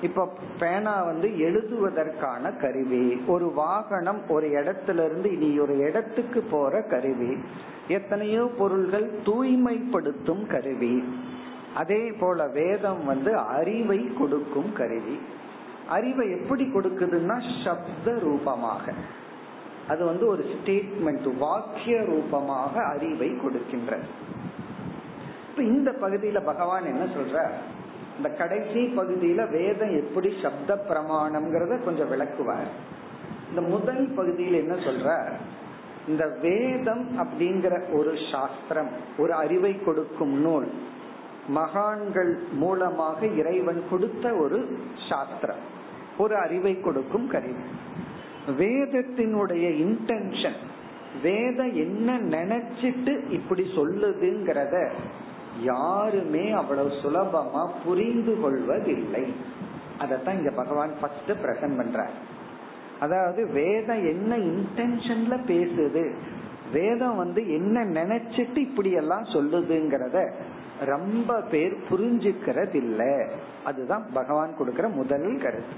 [0.02, 7.36] இப்ப பேனா வந்து எழுதுவதற்கான கருவி ஒரு வாகனம் ஒரு இடத்துல இருந்து இனி ஒரு இடத்துக்கு போற கருவி
[7.88, 11.04] எத்தனையோ பொருள்கள் தூய்மைப்படுத்தும் கருவி.
[11.74, 15.18] அதே போல வேதம் வந்து அறிவை கொடுக்கும் கருவி.
[15.88, 18.92] அறிவை எப்படி கொடுக்குதுன்னா சப்த ரூபமாக.
[19.88, 23.98] அது வந்து ஒரு ஸ்டேட்மெண்ட் வாக்கிய ரூபமாக அறிவை கொடுக்கின்ற
[25.50, 27.50] இப்ப இந்த பகுதியில பகவான் என்ன சொல்ற
[28.16, 32.68] இந்த கடைசி பகுதியில வேதம் எப்படி சப்த பிரமாணம்ங்கிறத கொஞ்சம் விளக்குவார்.
[33.48, 35.32] இந்த முதல் பகுதியில் என்ன சொல்ற
[36.08, 40.72] இந்த வேதம் அப்படிங்கிற ஒரு சாஸ்திரம் ஒரு அறிவை கொடுக்கும் நூல்
[41.48, 45.62] மகான்கள் மூலமாக இறைவன் கொடுத்த ஒரு சாஸ்திரம்.
[46.18, 47.64] ஒரு அறிவை கொடுக்கும் கருவி.
[48.46, 50.58] வேதத்தினுடைய இன்டென்ஷன்
[51.22, 54.90] வேதம் என்ன நினைச்சிட்டு இப்படி சொல்லுதுங்கிறத
[55.60, 59.34] யாருமே அவ்வளவு சுலபமா புரிந்து கொள்வதில்லை.
[60.00, 62.06] அதத்தான் இங்க பகவான் ஃபர்ஸ்ட் பிரசன்ட் பண்ற
[63.00, 66.14] அதாவது வேதம் என்ன இன்டென்ஷன்ல பேசுது
[66.72, 70.30] வேதம் வந்து என்ன நினைச்சிட்டு இப்படி எல்லாம் சொல்லுதுங்கிறத
[70.84, 73.26] ரொம்ப பேர் புரிஞ்சுக்கிறது இல்லை
[73.64, 75.76] அதுதான் பகவான் கொடுக்கிற முதல் கருத்து.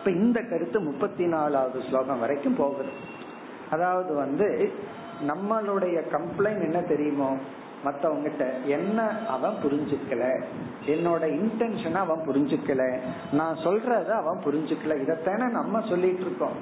[0.00, 2.88] இப்ப இந்த கருத்து முப்பத்தி நாலாவது ஸ்லோகம் வரைக்கும் போகுது.
[3.70, 4.72] அதாவது வந்து
[5.28, 7.36] நம்மளுடைய கம்ப்ளைண்ட் என்ன தெரியுமோ?
[7.84, 10.42] மத்தவங்கிட்ட என்ன அவன் புரிஞ்சுக்கல?
[10.86, 12.98] என்னோட இன்டென்ஷனை அவன் புரிஞ்சுக்கல.
[13.32, 14.88] நான் சொல்றத அவன் புரிஞ்சுக்கல.
[14.88, 16.56] இதத்தானே நம்ம சொல்லிட்டு இருக்கோம்.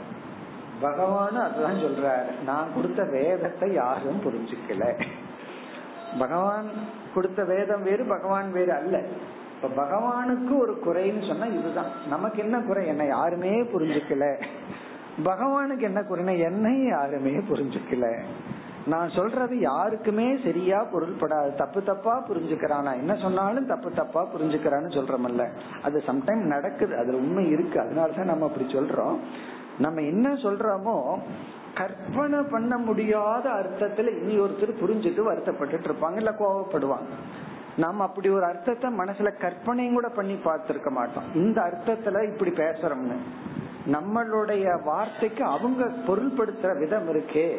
[0.83, 2.43] பகவானும் அதுதான் சொல்றாரு.
[2.45, 5.05] நான் கொடுத்த வேதத்தை யாரும் புரிஞ்சுக்கல.
[6.19, 6.67] பகவான்
[7.15, 9.03] கொடுத்த வேதம் வேறு பகவான் வேறு அல்ல.
[9.63, 11.87] இப்ப பகவானுக்கு ஒரு குறைன்னு சொன்னா இதுதான்.
[12.09, 12.87] நமக்கு என்ன குறை?
[12.87, 14.45] என்ன யாருமே புரிஞ்சுக்கல.
[15.25, 18.21] பகவானுக்கு என்ன குறைனா என்னை யாருமே புரிஞ்சுக்கல.
[18.87, 21.55] நான் சொல்றது யாருக்குமே சரியா பொருள்படாது.
[21.55, 22.83] தப்பு தப்பா புரிஞ்சுக்கிறான்.
[22.83, 25.49] நான் என்ன சொன்னாலும் தப்பு தப்பா புரிஞ்சுக்கிறான்னு சொல்றமல்ல.
[25.83, 26.99] அது சம்டைம் நடக்குது.
[26.99, 27.81] அதுல உண்மை இருக்கு.
[27.81, 29.17] அதனாலதான் நம்ம அப்படி சொல்றோம்.
[29.79, 31.19] நம்ம என்ன சொல்றோமோ
[31.75, 36.17] கற்பனை பண்ண முடியாத அர்த்தத்துல இனி ஒருத்தர் புரிஞ்சுட்டு வருத்தப்பட்டு இருப்பாங்க.
[36.17, 37.47] இல்ல கோவப்படுவாங்க.
[37.79, 41.35] நம்ம அப்படி ஒரு அர்த்தத்தை மனசுல கற்பனையும் கூட பண்ணி பார்த்திருக்க மாட்டோம்.
[41.35, 43.17] இந்த அர்த்தத்துல இப்படி பேசுறோம்னு.
[43.93, 47.59] நம்மளுடைய வார்த்தைக்கு அவங்க பொருள்படுத்துற விதம் இருக்கே.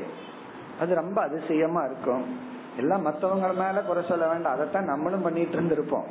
[0.80, 2.40] அது ரொம்ப அதிசயமா இருக்கும்.
[2.78, 4.54] எல்லாம் மத்தவங்க மேல குறை சொல்ல வேண்டாம்.
[4.54, 6.06] அதைத்தான் நம்மளும் பண்ணிட்டு இருந்திருப்போம்.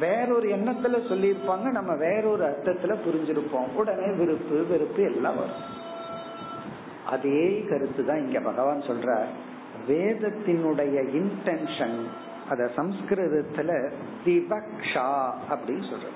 [0.00, 1.70] வேறொரு எண்ணத்துல சொல்லியிருப்பாங்க.
[1.70, 3.72] நம்ம வேறொரு அர்த்தத்துல புரிஞ்சிருப்போம்.
[3.74, 5.82] உடனே விருப்பு வெறுப்பு எல்லாம் வரும்.
[7.06, 9.24] அதே கருத்து தான் இங்க பகவான் சொல்ற
[9.88, 11.98] வேதத்தினுடைய இன்டென்ஷன்
[12.50, 13.70] அத சம்ஸ்கிருதத்துல
[14.24, 15.08] விவக்ஷா
[15.50, 16.10] அப்படின்னு சொல்ற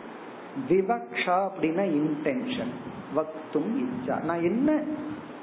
[0.68, 2.72] விவக்ஷா அப்படின்னா இன்டென்ஷன்
[3.16, 4.22] வக்தும் இச்சா.
[4.22, 4.70] நான் என்ன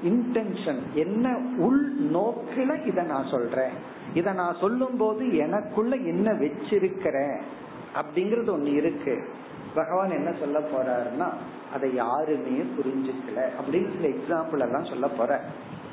[0.03, 3.71] இன்டென்ஷன் என்ன உள் நோக்கில இத நான் சொல்றேன்.
[4.13, 7.37] இத நான் சொல்லும் போது எனக்குள்ள என்ன வச்சிருக்கிறேன்
[7.99, 9.15] அப்படிங்கறது ஒண்ணு இருக்கு.
[9.75, 11.29] பகவான் என்ன சொல்ல போறாருன்னா
[11.73, 15.41] அதை யாருமே புரிஞ்சுக்கல அப்படின்னு சில எக்ஸாம்பிள் எல்லாம் சொல்ல போற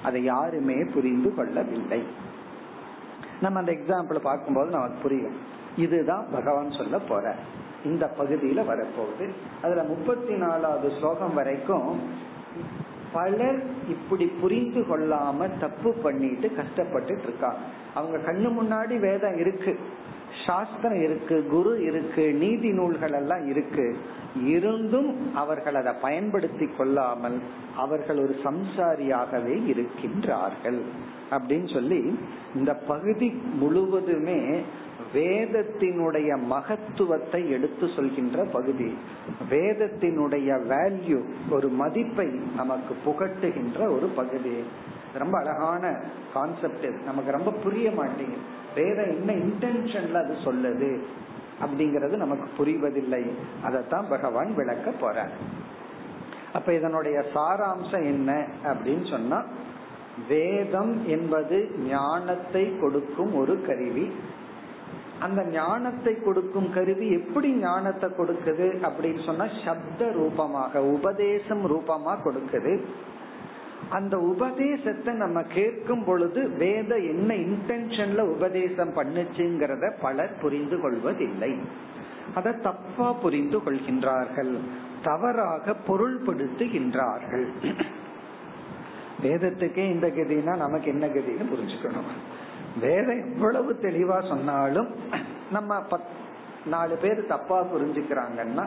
[0.02, 2.02] அதை யாருமே புரிந்து கொள்ளவில்லை.
[3.42, 5.36] நம்ம அந்த எக்ஸாம்பிள் பார்க்கும்போது நமக்கு புரியும்.
[5.76, 7.34] இதுதான் பகவான் சொல்ல போற.
[7.84, 9.28] இந்த பகுதியில வரப்போகுது.
[9.62, 12.00] அதுல முப்பத்தி நாலாவது ஸ்லோகம் வரைக்கும்
[13.12, 17.58] பலர் இப்படி புரிந்து கொள்ளாம தப்பு பண்ணிட்டு கஷ்டப்பட்டு இருக்காங்க.
[17.94, 19.78] அவங்க கண்ணு முன்னாடி வேதம் இருக்கு.
[20.46, 23.96] சாஸ்திரம் இருக்கு குரு இருக்கு நீதி நூல்கள் எல்லாம் இருக்கு.
[24.46, 27.40] இருந்தும் அவர்கள் அதை பயன்படுத்தி கொள்ளாமல்
[27.76, 30.80] அவர்கள் ஒரு சம்சாரியாகவே இருக்கின்றார்கள்.
[31.30, 32.18] அப்படின்னு சொல்லி
[32.54, 34.60] இந்த பகுதி முழுவதுமே
[35.14, 38.94] வேதத்தினுடைய மகத்துவத்தை எடுத்து சொல்கின்ற பகுதி.
[39.50, 41.18] வேதத்தினுடைய வேல்யூ
[41.50, 44.56] ஒரு மதிப்பை நமக்கு புகட்டுகின்ற ஒரு பகுதி.
[45.18, 46.00] ரொம்ப அழகான
[46.34, 48.44] கான்செப்ட் நமக்கு ரொம்ப புரிய மாட்டேங்குது.
[48.74, 50.92] வேதம் என்ன இன்டென்ஷன்ல அது சொல்லுது
[51.60, 53.24] அப்படிங்கறது நமக்கு புரிவதில்லை.
[53.62, 55.26] அதைத்தான் பகவான் விளக்க போற
[56.52, 58.30] அப்ப இதனுடைய சாராம்சம் என்ன
[58.64, 59.44] அப்படின்னு சொன்னா
[60.28, 61.58] வேதம் என்பது
[61.88, 64.12] ஞானத்தை கொடுக்கும் ஒரு கருவி.
[65.20, 72.80] அந்த ஞானத்தை கொடுக்கும் கருவி எப்படி ஞானத்தை கொடுக்குது அப்படின்னு சொன்னா சப்த ரூபமாக உபதேசம் ரூபமா கொடுக்குது.
[73.90, 81.58] அந்த உபதேசத்தை நம்ம கேட்கும் பொழுது வேத என்ன இன்டென்ஷன்ல உபதேசம் பண்ணுச்சுங்கிறத பலர் புரிந்து கொள்வதில்லை.
[82.34, 84.58] அதை தப்பா புரிந்து கொள்கின்றார்கள்.
[85.02, 87.46] தவறாக பொருள்படுத்துகின்றார்கள்.
[89.22, 92.31] வேதத்துக்கே இந்த கதினா நமக்கு என்ன கதின்னு புரிஞ்சுக்கணும்.
[92.80, 94.88] வேதம் எவ்வளவு தெளிவா சொன்னாலும்
[95.50, 95.82] நம்ம
[96.66, 98.66] நாலு பேர் தப்பா புரிஞ்சுக்கிறாங்கன்னா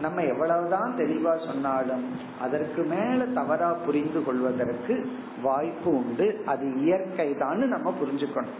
[0.00, 2.04] நம்ம எவ்வளவுதான் தெளிவா சொன்னாலும்
[2.40, 5.10] அதற்கு மேல தவறா புரிந்து கொள்வதற்கு
[5.42, 6.42] வாய்ப்பு உண்டு.
[6.46, 8.58] அது இயற்கை தான் நம்ம புரிஞ்சுக்கணும்.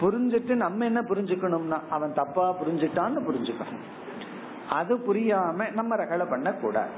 [0.00, 3.86] புரிஞ்சுட்டு நம்ம என்ன புரிஞ்சுக்கணும்னா அவன் தப்பா புரிஞ்சுட்டான்னு புரிஞ்சுக்கணும்.
[4.70, 6.88] அது புரியாம நம்ம ரகலை பண்ண கூடாது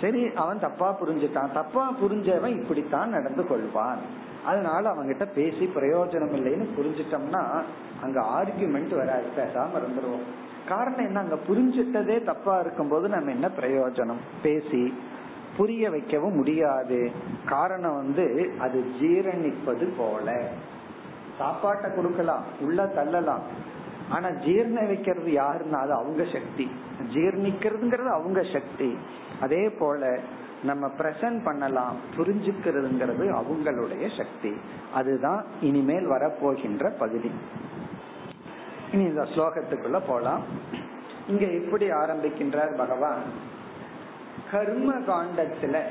[0.00, 1.52] சரி அவன் தப்பா புரிஞ்சுட்டான்.
[1.52, 3.98] தப்பா புரிஞ்சவன் இப்படித்தான் நடந்து கொள்வான்.
[4.44, 7.62] அதனால அவங்கிட்ட பேசி பிரயோஜனம் இல்லைன்னு புரிஞ்சிட்டோம்னா
[8.02, 9.24] அங்க ஆர்கியூமெண்ட் வராது.
[9.36, 10.22] பேசாம இருந்துருவோம்.
[10.68, 11.18] காரணம் என்ன?
[11.18, 14.18] அங்க புரிஞ்சிட்டதே தப்பா இருக்கும் போது நம்ம என்ன பிரயோஜனம்?
[14.42, 14.94] பேசி
[15.56, 17.10] புரிய வைக்கவும் முடியாது.
[17.46, 20.48] காரணம் வந்து அது ஜீரணிப்பது போல.
[21.38, 23.42] சாப்பாட்டை கொடுக்கலாம் உள்ள தள்ளலாம்.
[24.08, 26.70] ஆனா ஜீர்ண வைக்கிறது யாருன்னா அது அவங்க சக்தி.
[27.14, 28.98] ஜீர்ணிக்கிறதுங்கிறது அவங்க சக்தி.
[29.40, 30.18] அதே போல
[30.64, 34.56] நம்ம பிரசன்ட் பண்ணலாம் புரிஞ்சுக்கிறதுங்கிறது அவங்களுடைய சக்தி.
[34.94, 37.30] அதுதான் இனிமேல் வரப்போகின்ற பகுதி.
[38.92, 40.42] இனி இந்த ஸ்லோகத்துக்குள்ள போலாம்.
[41.28, 43.22] இங்க எப்படி ஆரம்பிக்கின்றார் பகவான்?
[44.50, 45.82] கர்ம காண்டத்துல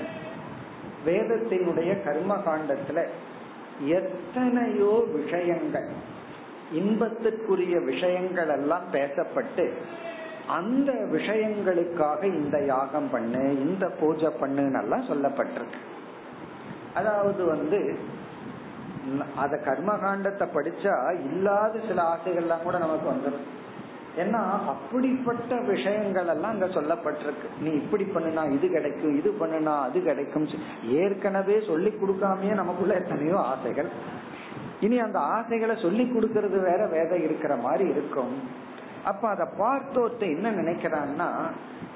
[1.06, 3.08] வேதத்தினுடைய கர்ம காண்டத்துல
[3.86, 5.90] எத்தனையோ விஷயங்கள்
[6.74, 9.74] இன்பத்திற்குரிய விஷயங்கள் எல்லாம் பேசப்பட்டு
[10.58, 15.80] அந்த விஷயங்களுக்காக இந்த யாகம் பண்ணு இந்த பூஜை பண்ணுன்னெல்லாம் சொல்லப்பட்டிருக்கு.
[17.00, 17.80] அதாவது வந்து
[19.44, 20.96] அத கர்மகாண்டத்தை படிச்சா
[21.30, 23.48] இல்லாத சில ஆசைகள்லாம் கூட நமக்கு வந்துடும்
[24.22, 24.42] ஏன்னா
[24.72, 27.48] அப்படிப்பட்ட விஷயங்கள் எல்லாம் அங்க சொல்லப்பட்டிருக்கு.
[27.64, 30.48] நீ இப்படி பண்ணுனா இது கிடைக்கும் இது பண்ணுனா அது கிடைக்கும்.
[31.02, 33.92] ஏற்கனவே சொல்லி கொடுக்காமயே நமக்குள்ள எத்தனையோ ஆசைகள்.
[34.86, 38.34] இனி அந்த ஆசைகளை சொல்லி கொடுக்கறது வேற வேதம் இருக்கிற மாதிரி இருக்கும்.
[39.06, 41.30] அப்ப அத பார்த்தோத்த என்ன நினைக்கிறான்னா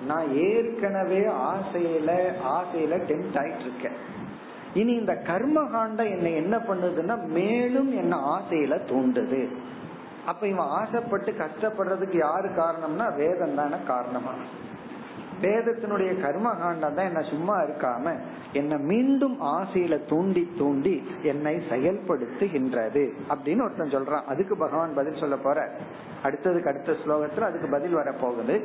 [0.08, 2.12] நான் ஏற்கனவே ஆசையில
[2.44, 4.22] ஆசையில டெம்ட் ஆயிட்டு இருக்கேன்
[4.74, 9.48] இனி இந்த கர்மகாண்டம் என்னை என்ன பண்ணுதுன்னா மேலும் என்ன ஆசையில தூண்டுது.
[10.26, 14.32] அப்ப இவன் ஆசைப்பட்டு கஷ்டப்படுறதுக்கு யாரு காரணம்னா வேதம் தானே காரணமா?
[15.44, 18.16] வேதத்தினுடைய கர்ம காண்டம் தான் என்ன சும்மா இருக்காம
[18.54, 24.28] என்ன மீண்டும் ஆசையில தூண்டி தூண்டி என்னை செயல்படுத்துகின்றது அப்படின்னு ஒருத்தன் சொல்றான்.
[24.34, 25.60] அதுக்கு பகவான் பதில் சொல்ல போற.
[26.24, 28.58] அடுத்ததுக்கு அடுத்த ஸ்லோகத்துல அதுக்கு பதில் வர போகுது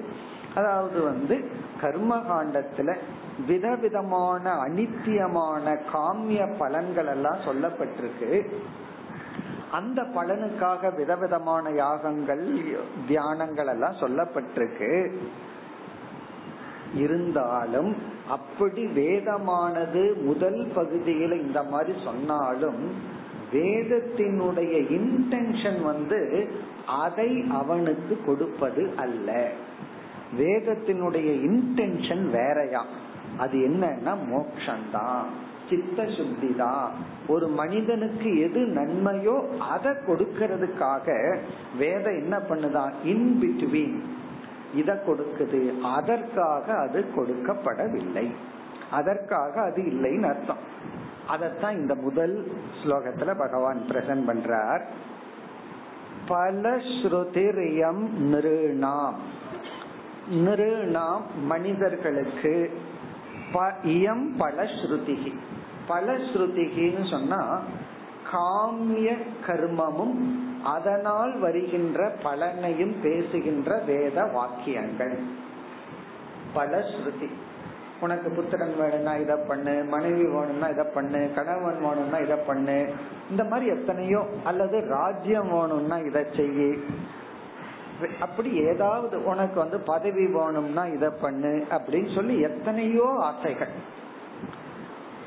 [0.55, 1.37] அதாவது வந்து
[1.81, 2.91] கர்ம காண்டத்துல
[3.47, 8.31] விதவிதமான அனித்தியமான காமிய பலன்கள் எல்லாம் சொல்லப்பட்டிருக்கு.
[9.71, 12.47] அந்த பலனுக்காக விதவிதமான யாகங்கள்
[13.09, 14.93] தியானங்கள் எல்லாம் சொல்லப்பட்டிருக்கு.
[16.95, 17.97] இருந்தாலும்
[18.29, 23.17] அப்படி வேதமானது முதல் பகுதியில இந்த மாதிரி சொன்னாலும்
[23.53, 26.49] வேதத்தினுடைய இன்டென்ஷன் வந்து
[26.87, 29.51] அதை அவனுக்கு கொடுப்பது அல்ல.
[30.39, 32.85] வேதத்தினுடைய இன்டென்ஷன் வேறையா?
[33.39, 35.23] அது என்னன்னா மோக்ஷந்தான்
[35.71, 36.93] சித்த சுத்தி தான்
[37.29, 41.37] ஒரு மனிதனுக்கு எது நன்மையோ அதை கொடுக்கறதுக்காக
[41.79, 44.01] வேதம் என்ன பண்ணுதான் இன் பிட்வீன்
[44.75, 45.81] இதை கொடுக்குது.
[45.81, 48.35] அதற்காக அது கொடுக்கப்படவில்லை.
[48.91, 50.77] அதற்காக அது இல்லைன்னு அர்த்தம்.
[51.29, 52.53] அதத்தான் இந்த முதல்
[52.85, 54.81] ஸ்லோகத்துல பகவான் பிரசன்ட் பண்றார்.
[56.29, 59.15] பலஸ்ருதிரியம் நிருணாம்.
[60.31, 62.79] நிருணாம் மனிதர்களுக்கு
[63.85, 65.35] இயம் பல ஸ்ருதிகி.
[65.87, 67.61] பல ஸ்ருதிகின்னு சொன்னா
[68.33, 69.17] காமிய
[69.47, 75.19] கர்மமும் அதனால் வருகின்ற பலனையும் பேசுகின்ற வேத வாக்கியங்கள்.
[76.55, 77.29] பல ஸ்ருதி.
[78.01, 82.93] உனக்கு புத்திரன் வேணும்னா இதை பண்ணு மனைவி வேணும்னா இதை பண்ணு கணவன் வேணும்னா இதை பண்ணு.
[83.31, 86.81] இந்த மாதிரி எத்தனையோ அல்லது ராஜ்யம் வேணும்னா இதை செய்யு.
[88.21, 93.69] அப்படி ஏதாவது உனக்கு வந்து பதவி வேணும்னா இதை பண்ணு அப்படின்னு சொல்லி எத்தனையோ ஆசைகள்.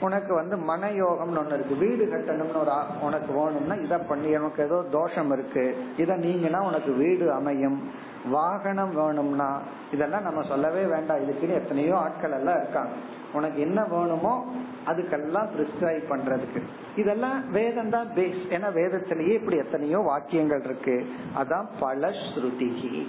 [0.01, 1.75] உனக்கு வந்து மன யோகம்னு ஒண்ணு இருக்கு.
[1.75, 2.71] வீடு கட்டணும்னு ஒரு
[3.01, 4.35] உனக்கு வேணும்னா இதை பண்ணி.
[4.35, 5.85] உனக்கு ஏதோ தோஷம் இருக்கு.
[5.97, 8.09] இதை நீங்கன்னா உனக்கு வீடு அமையும்.
[8.29, 11.17] வாகனம் வேணும்னா இதெல்லாம் நம்ம சொல்லவே வேண்டாம்.
[11.17, 12.89] இதுக்குன்னு எத்தனையோ ஆட்கள் எல்லாம் இருக்காங்க.
[13.33, 14.45] உனக்கு என்ன வேணுமோ
[14.87, 16.61] அதுக்கெல்லாம் பிரிஸ்கிரைப் பண்றதுக்கு.
[16.95, 21.05] இதெல்லாம் வேதம் தான் பேஸ் ஏன்னா வேதத்திலேயே இப்படி எத்தனையோ வாக்கியங்கள் இருக்கு.
[21.37, 23.07] அதான் பல ஸ்ருதிகி.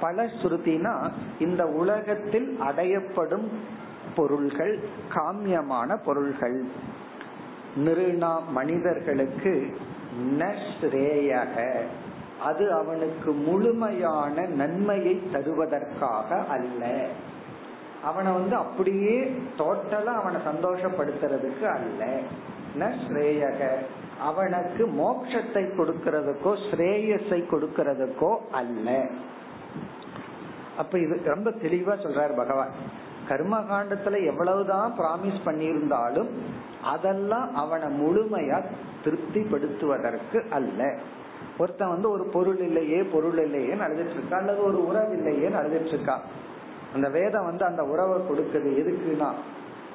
[0.00, 3.50] பல ஸ்ருதினா இந்த உலகத்தில் அடையப்படும்
[4.18, 4.74] பொருள்கள்
[5.14, 6.58] காமியமான பொருள்கள்.
[7.86, 9.52] நிருணா மனிதர்களுக்கு
[10.38, 11.56] நஸ்ரேயக
[12.48, 16.82] அது அவனுக்கு முழுமையான நன்மையை தருவதற்காக அல்ல.
[18.08, 19.16] அவனை வந்து அப்படியே
[19.58, 22.02] டோட்டலா அவனை சந்தோஷப்படுத்துறதுக்கு அல்ல.
[23.04, 23.60] ஸ்ரேயக
[24.26, 28.88] அவனுக்கு மோட்சத்தை கொடுக்கறதுக்கோ ஸ்ரேயஸை கொடுக்கறதுக்கோ அல்ல.
[30.78, 32.74] அப்ப இது ரொம்ப தெளிவா சொல்றாரு பகவான்.
[33.28, 36.28] கர்ம காண்டத்துல எவ்வளவுதான் பிராமிஸ் பண்ணியிருந்தாலும்
[36.82, 38.64] அதெல்லாம் அவனை முழுமையா
[39.04, 40.98] திருப்திப்படுத்துவதற்கு அல்ல.
[41.58, 44.36] ஒருத்தன் வந்து ஒரு பொருள் இல்லையே பொருள் இல்லையே அழுதுட்டு இருக்கா?
[44.36, 46.20] அல்லது ஒரு உறவு இல்லையே அழுதுட்டு இருக்கா?
[46.94, 48.68] அந்த வேதம் வந்து அந்த உறவை கொடுக்குது.
[48.68, 49.32] எதுக்குன்னா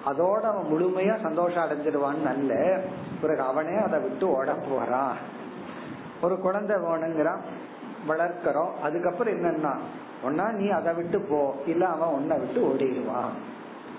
[0.05, 2.81] அதோட அவன் முழுமையா சந்தோஷம் அடைஞ்சிடுவான்னு அல்ல.
[3.21, 5.15] பிறகு அவனே அதை விட்டு ஓட போறான்.
[6.21, 7.39] ஒரு குழந்தை வேணுங்கிறான்
[8.07, 8.73] வளர்க்கிறோம்.
[8.73, 9.77] அதுக்கப்புறம் என்னன்னா
[10.24, 11.55] ஒன்னா நீ அதை விட்டு போ.
[11.65, 13.34] இல்ல அவன் உன்னை விட்டு ஓடிடுவான்.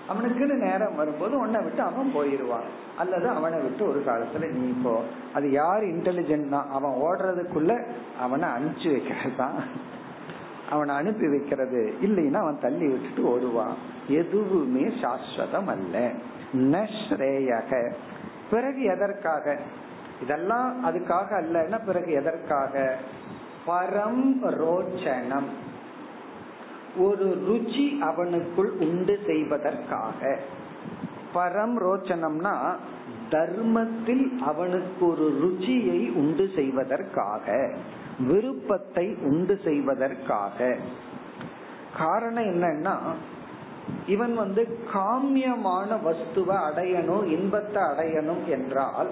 [0.09, 2.83] அவனுக்குன்னு நேரம் வரும்போது உன்னை விட்டு அவன் போயிடுவான்.
[2.97, 5.01] அல்லது அவனை விட்டு ஒரு காலத்துல நீ போ.
[5.33, 7.85] அது யார் இன்டெலிஜென்ட் தான் அவன் ஓடுறதுக்குள்ள
[8.19, 9.35] அவனை அனுப்பிச்சு வைக்கிறது?
[9.37, 9.53] தான்
[10.69, 11.93] அவனை அனுப்பி வைக்கிறது.
[12.01, 13.73] இல்லைன்னா அவன் தள்ளி விட்டுட்டு ஓடுவான்.
[14.07, 16.11] எதுவுமே சாஸ்வதம் அல்ல.
[16.53, 17.91] நஸ்ரேயக
[18.51, 19.57] பிறகு எதற்காக?
[20.21, 22.95] இதெல்லாம் அதுக்காக அல்லன்னா பிறகு எதற்காக?
[23.67, 25.49] பரம் ரோச்சனம்.
[26.97, 30.39] ஒரு ருச்சி அவனுக்குள் உண்டு செய்வதற்காக.
[31.33, 32.75] பரம் ரோச்சனம்னா
[33.29, 37.73] தர்மத்தில் அவனுக்கு ஒரு ருச்சியை உண்டு செய்வதற்காக
[38.19, 40.75] விருப்பத்தை உண்டு செய்வதற்காக.
[41.97, 42.95] காரணம் என்னன்னா
[44.07, 49.07] இவன் வந்து காமியமான வஸ்துவை அடையணும் இன்பத்தை அடையணும் என்றால்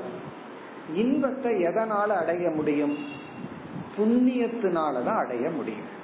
[0.94, 2.98] இன்பத்தை எதனால அடைய முடியும்?
[3.98, 6.02] புண்ணியத்தினாலதான் அடைய முடியும்.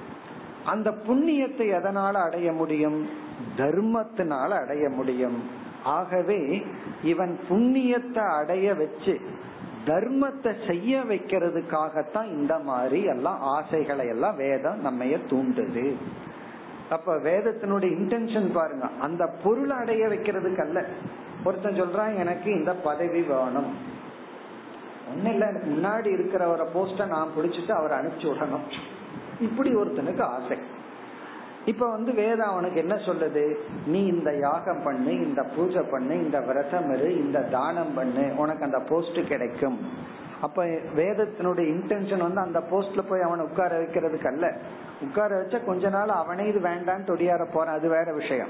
[0.64, 3.08] அந்த புண்ணியத்தை எதனால அடைய முடியும்?
[3.56, 5.50] தர்மத்தினால அடைய முடியும்.
[5.84, 6.62] ஆகவே
[7.02, 9.20] இவன் புண்ணியத்தை அடைய வச்சு
[9.86, 15.96] தர்மத்தை செய்ய வைக்கிறதுக்காகத்தான் இந்த மாதிரி எல்லாம் ஆசைகளை எல்லாம் வேதம் நம்ம தூண்டுது.
[16.90, 18.86] அப்ப வேதத்தினுடைய இன்டென்ஷன் பாருங்க.
[19.00, 20.86] அந்த பொருள் அடைய வைக்கிறதுக்கு அல்ல
[21.44, 23.98] ஒருத்தன் சொல்றான் எனக்கு இந்த பதவி வேணும்.
[25.10, 28.98] ஒன்னும் இல்ல எனக்கு முன்னாடி இருக்கிறவரை போஸ்ட நான் பிடிச்சிட்டு அவரை அனுப்பிச்சு விடணும்.
[29.40, 30.58] இப்படி ஒருத்தனுக்கு ஆசை.
[31.64, 33.54] இப்ப வந்து வேதம் அவனுக்கு என்ன சொல்லுது?
[33.86, 38.78] நீ இந்த யாகம் பண்ணு இந்த பூஜை பண்ணு இந்த விரதம் இரு இந்த தானம் பண்ணு உனக்கு அந்த
[38.78, 39.78] போஸ்ட் கிடைக்கும்.
[40.40, 44.56] அப்ப வேதத்தினுடைய இன்டென்ஷன் வந்து அந்த போஸ்ட்ல போய் அவனை உட்கார வைக்கிறதுக்கு அல்ல.
[45.00, 47.74] உட்கார வச்சா கொஞ்ச நாள் அவனே இது வேண்டான்னு தொடியார போறான்.
[47.74, 48.48] அது வேற விஷயம்.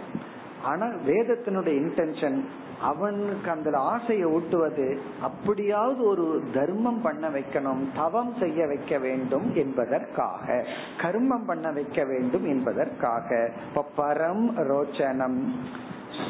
[0.64, 2.44] ஆனா வேதத்தினுடைய இன்டென்ஷன்
[2.80, 10.66] அவனுக்கு அந்த ஆசையை ஊட்டுவது அப்படியாவது ஒரு தர்மம் பண்ண வைக்கணும் தவம் செய்ய வைக்க வேண்டும் என்பதற்காக.
[11.02, 13.50] கர்மம் பண்ண வைக்க வேண்டும் என்பதற்காக.
[13.68, 15.48] இப்ப பரம் ரோச்சனம்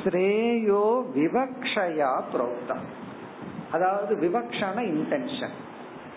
[0.04, 2.84] ஸ்ரேயோ விவக்ஷயா புரோக்தம்.
[3.72, 5.56] அதாவது விவக்ஷான இன்டென்ஷன்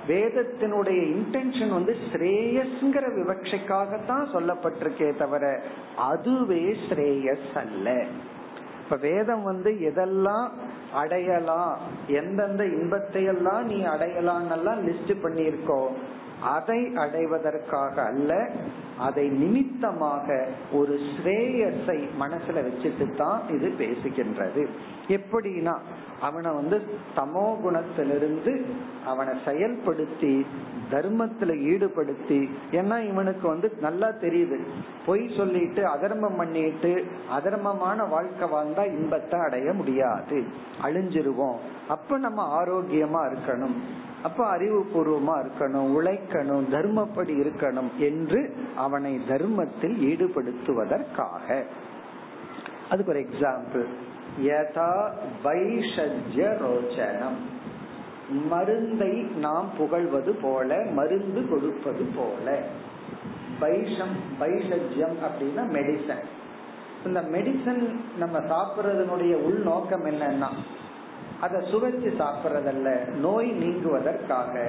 [0.07, 5.45] வேதத்தினுடைய இன்டென்ஷன் வந்து ஸ்ரேயஸ்ங்கிற விவக்ஷைக்காகத்தான் சொல்லப்பட்டிருக்கே தவிர
[6.07, 7.87] அதுவே ஸ்ரேயஸ் அல்ல
[8.83, 10.47] இப்ப வேதம் வந்து எதெல்லாம்
[10.93, 11.75] அடையலாம்
[12.13, 15.79] எந்தெந்த இன்பத்தை எல்லாம் நீ அடையலாம் எல்லாம் லிஸ்ட் பண்ணியிருக்கோ
[16.43, 18.49] அதை அடைவதற்காக அல்ல
[18.97, 24.67] அதை நிமித்தமாக ஒரு ஸ்ரேயஸை மனசுல வச்சுட்டு தான் இது பேசுகின்றது.
[25.07, 25.75] எப்படின்னா
[26.21, 26.83] அவனை வந்து
[27.15, 28.65] தமோ குணத்திலிருந்து
[29.05, 30.45] அவனை செயல்படுத்தி
[30.91, 34.59] தர்மத்துல ஈடுபடுத்தி ஏன்னா இவனுக்கு வந்து நல்லா தெரியுது.
[35.05, 40.43] பொய் சொல்லிட்டு அதர்மம் பண்ணிட்டு அதர்மமான வாழ்க்கை வாழ்ந்தா இன்பத்தை அடைய முடியாது.
[40.83, 41.55] அழிஞ்சிருவோம்.
[41.87, 43.77] அப்ப நம்ம ஆரோக்கியமா இருக்கணும்.
[44.23, 51.63] அப்ப அறிவுபூர்வமா இருக்கணும் உழைக்கணும் தர்மப்படி இருக்கணும் என்று அவனை தர்மத்தில் ஈடுபடுத்துவதற்காக.
[52.89, 53.85] அதுக்கு ஒரு எக்ஸாம்பிள்
[54.41, 54.93] யதா
[55.43, 57.39] வைஷஜ்ய ரோச்சனம்.
[58.49, 62.61] மருந்தை நாம் புகழ்வது போல மருந்து கொடுப்பது போல.
[63.59, 66.23] வைஷம் வைஷஜ்யம் அப்படின்னா மெடிசன்
[67.05, 67.81] இந்த மெடிசன்
[68.17, 70.49] நம்ம சாப்பிடுறதுனுடைய உள்நோக்கம் என்னன்னா
[71.43, 72.89] அதை சுவைச்சு சாப்பிட்றதல்ல.
[73.19, 74.65] நோய் நீங்குவதற்காக.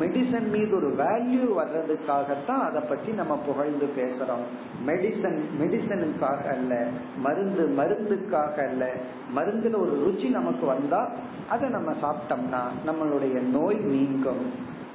[0.00, 4.44] மெடிசன் மீது ஒரு வேல்யூ வர்றதுக்காகத்தான் அதை பத்தி நம்ம புகழ்ந்து பேசுறோம்.
[4.86, 6.86] மெடிசன் மெடிசனுக்காக அல்ல
[7.18, 8.92] மருந்து மருந்துக்காக அல்ல.
[9.36, 11.10] மருந்துல ஒரு ருச்சி நமக்கு வந்தா
[11.48, 14.44] அதை நம்ம சாப்பிட்டோம்னா நம்மளுடைய நோய் நீங்கும்.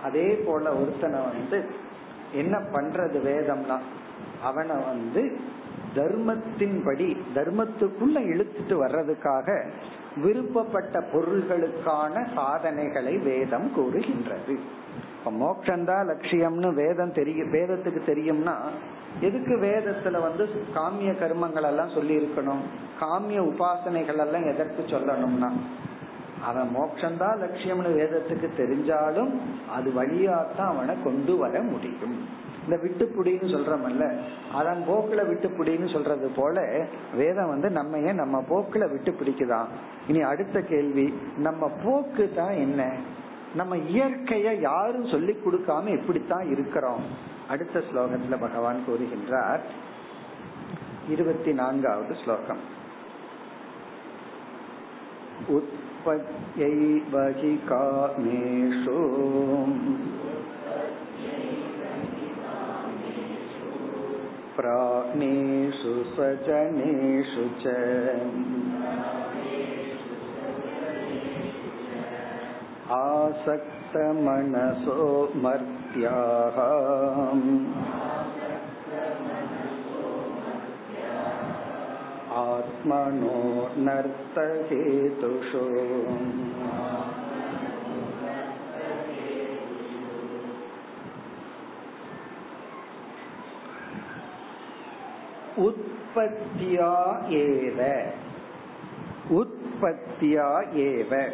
[0.03, 1.65] அதே போல ஒருத்தனை வந்து
[2.33, 3.79] என்ன பண்றது வேதம்னா
[4.43, 5.23] அவனை வந்து
[5.95, 9.49] தர்மத்தின்படி தர்மத்துக்குள்ள இழுத்துட்டு வர்றதுக்காக
[10.15, 14.59] விருப்பப்பட்ட பொருள்களுக்கான சாதனைகளை வேதம் கூறுகின்றது.
[15.17, 18.55] இப்ப மோட்சம்தான் லட்சியம்னு வேதம் தெரியும் வேதத்துக்கு தெரியும்னா
[19.21, 22.61] எதுக்கு வேதத்துல வந்து காமிய கர்மங்கள் எல்லாம் சொல்லி இருக்கணும்
[22.99, 25.51] காமிய உபாசனைகள் எல்லாம் எதற்கு சொல்லணும்னா?
[26.41, 29.31] அவன் மோட்சம்தான் லட்சியம்னு வேதத்துக்கு தெரிஞ்சாலும்
[29.69, 32.25] அது வழியாத்தான் அவனை கொண்டு வர முடியும்.
[32.62, 34.04] இந்த விட்டுப்புடின்னு சொல்றமல்ல
[34.52, 36.56] அதன் போக்குல விட்டுப்புடின்னு சொல்றது போல
[37.16, 39.68] வேதம் வந்து நம்ம நம்ம போக்குல விட்டு பிடிக்குதான்
[40.08, 41.06] இனி அடுத்த கேள்வி
[41.38, 42.82] நம்ம போக்கு தான் என்ன
[43.54, 47.04] நம்ம இயற்கைய யாரும் சொல்லி கொடுக்காம எப்படித்தான் இருக்கிறோம்
[47.48, 49.62] அடுத்த ஸ்லோகத்துல பகவான் கூறுகின்றார்
[51.08, 52.62] இருபத்தி நான்காவது ஸ்லோகம்
[55.48, 58.96] उत्पत्त्यैव हि कामेषु
[64.56, 67.74] प्राणेषु स्वजनेषु च
[72.96, 74.96] आसक्तमनसो
[75.44, 76.58] मर्त्याः
[82.42, 83.40] आत्मनो
[83.86, 85.64] नर्तहेतुषु
[95.57, 96.95] உற்பத்தியா
[97.29, 98.01] ஏவ.
[99.29, 101.31] உற்பத்தியா ஏவ.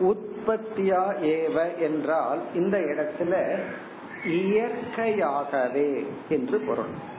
[0.00, 3.58] உற்பத்தியா ஏவ என்றால் இந்த இடத்துல
[4.24, 7.12] இயற்கையாகவே என்று பொருள்.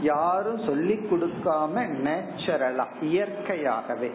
[0.00, 4.10] யாரும் சொல்லி கொடுக்காம நேச்சுரலா இயற்கையாகவே.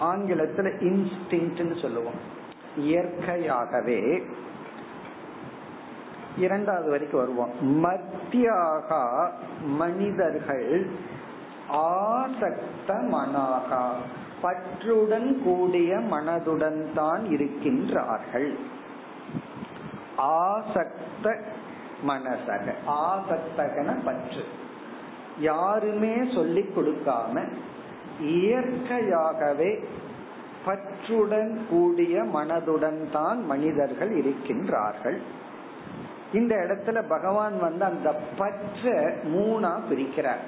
[0.00, 2.38] ஆங்கிலத்துல இன்ஸ்டிங்க்ட்னு சொல்லுவோம்.
[2.76, 4.22] இயற்கையாகவே
[6.36, 7.52] இரண்டாவது வரைக்கும் வருவோம்.
[7.84, 9.30] மத்தியாகா
[9.66, 10.86] மனிதர்கள்
[11.72, 13.88] ஆசக்த மனாகா
[14.42, 18.58] பற்றுடன் கூடிய மனதுடன் தான் இருக்கின்றார்கள்.
[20.16, 21.36] ஆசக்த
[22.08, 24.44] மனசக ஆசக்தகன பற்று.
[25.38, 27.42] யாருமே சொல்லி கொடுக்காம
[28.20, 29.84] இயற்கையாகவே
[30.66, 35.18] பற்றுடன் கூடிய மனதுடன் தான் மனிதர்கள் இருக்கின்றார்கள்.
[36.34, 40.42] இந்த இடத்துல பகவான் வந்து அந்த பற்ற மூணா பிரிக்கிறார்.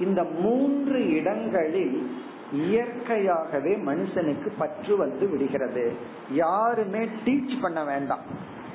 [0.00, 2.16] இந்த மூன்று இடங்களில்
[2.52, 5.92] இயற்கையாகவே மனுஷனுக்கு பற்று வந்து விடுகிறது.
[6.30, 8.20] யாருமே டீச் பண்ண வேண்டாம்.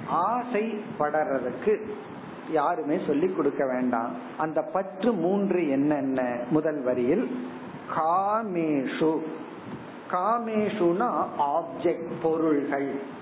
[0.08, 1.82] ஆசை படறதுக்கு
[2.52, 4.12] யாருமே சொல்லி கொடுக்க வேண்டாம்.
[4.38, 6.40] அந்த பற்று மூன்று என்னென்ன?
[6.50, 7.46] முதல் வரியில்
[7.96, 9.20] காமேஷு.
[10.12, 13.18] காமேஷுனா ஆப்ஜெக்ட் பொருள்கள்.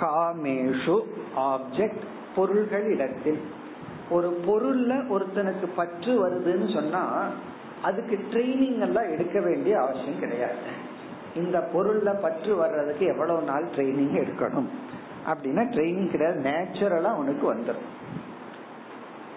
[0.00, 1.00] காமேஷு
[1.36, 2.04] ஆப்ஜெக்ட்
[2.36, 3.40] பொருள்கள் இடத்தில்
[4.10, 7.28] ஒரு பொருள்ல ஒருத்தனுக்கு பற்று வருதுன்னு சொன்னா
[7.82, 10.54] அதுக்கு ட்ரைனிங் எல்லாம் எடுக்க வேண்டிய அவசியம் கிடையாது.
[11.34, 14.68] இந்த பொருள்ல பற்று வர்றதுக்கு எவ்வளவு நாள் ட்ரைனிங் எடுக்கணும்?
[15.26, 18.14] அப்படின்னா ட்ரைனிங் கிடையாது நேச்சுரலா அவனுக்கு வந்துடும்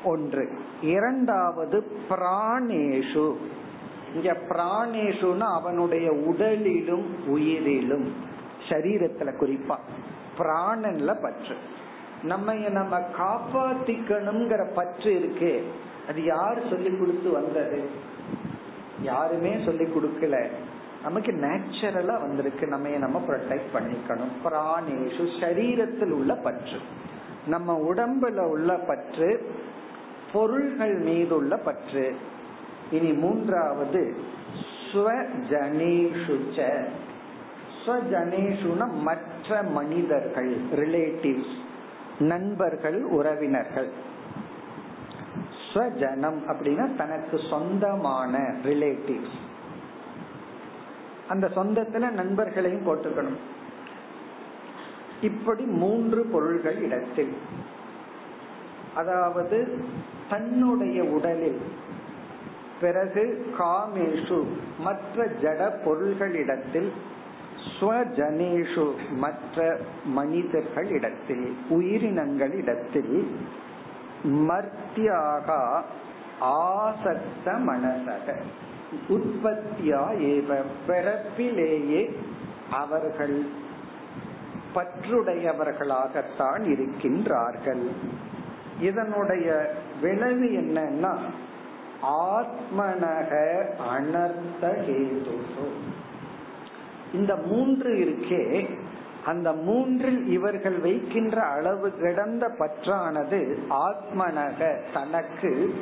[0.03, 0.51] ஒன்று.
[0.81, 3.35] இரண்டாவது பிராணேஷு.
[4.15, 8.07] இங்க பிராணேஷுன்னா அவனுடைய உடலிலும் உயிரிலும்
[8.69, 9.77] சரீரத்துல குறிப்பா.
[10.39, 11.55] பிராணன்ல பற்று.
[12.23, 15.71] நம்ம நம்ம காப்பாத்திக்கணுங்கிற பற்று இருக்கு.
[16.09, 17.89] அது யார் சொல்லி கொடுத்து வந்தது?
[19.01, 20.47] யாருமே சொல்லி கொடுக்கல.
[21.03, 22.67] நமக்கு நேச்சுரலா வந்திருக்கு.
[22.67, 24.31] நம்ம நம்ம ப்ரொடெக்ட் பண்ணிக்கணும்.
[24.45, 26.79] பிராணேஷு சரீரத்தில் உள்ள பற்று.
[27.47, 29.55] நம்ம உடம்புல உள்ள பற்று
[30.33, 32.15] பொருள்கள் மீது உள்ள பற்று.
[32.91, 34.15] இனி மூன்றாவது
[34.91, 36.83] ஸ்வஜனேஷுச்ச
[37.89, 41.55] ஸ்வஜனேஷுன மற்ற மனிதர்கள் ரிலேட்டிவ்ஸ்
[42.19, 43.89] நண்பர்கள் உறவினர்கள்.
[45.73, 49.37] ஸ்வஜனம் அப்படின்னா தனக்கு சொந்தமான ரிலேட்டிவ்ஸ்
[51.27, 53.39] அந்த சொந்தத்துல நண்பர்களையும் போட்டுக்கணும்.
[55.21, 57.33] இப்படி மூன்று பொருள்கள் இடத்தில்.
[58.95, 59.79] அதாவது
[60.29, 61.61] தன்னுடைய உடலில்
[62.81, 64.43] பிறகு காமேஷு
[64.79, 66.91] மற்ற ஜட பொருள்களிடத்தில்
[67.73, 73.27] ஸ்வஜனேஷு மற்ற மனிதர்களிடத்தில் உயிரினங்களிடத்தில்
[74.23, 75.81] மர்த்தியாக
[76.41, 78.35] ஆசக்த மனசக.
[79.09, 82.15] உற்பத்தியா ஏவ பிறப்பிலேயே
[82.71, 83.45] அவர்கள்
[84.75, 87.85] பற்றுடையவர்களாகத்தான் இருக்கின்றார்கள்.
[88.81, 91.17] இதனுடைய விளைவு என்னன்னா
[92.03, 93.31] ஆத்மனக
[93.97, 95.65] அனர்த்த ஹேதுசோ.
[97.13, 98.69] இந்த மூன்று இருக்கே
[99.25, 105.73] அந்த மூன்றில் இவர்கள் வைக்கின்ற அளவு கிடந்த பற்றானது ஆத்மனக தனக்கு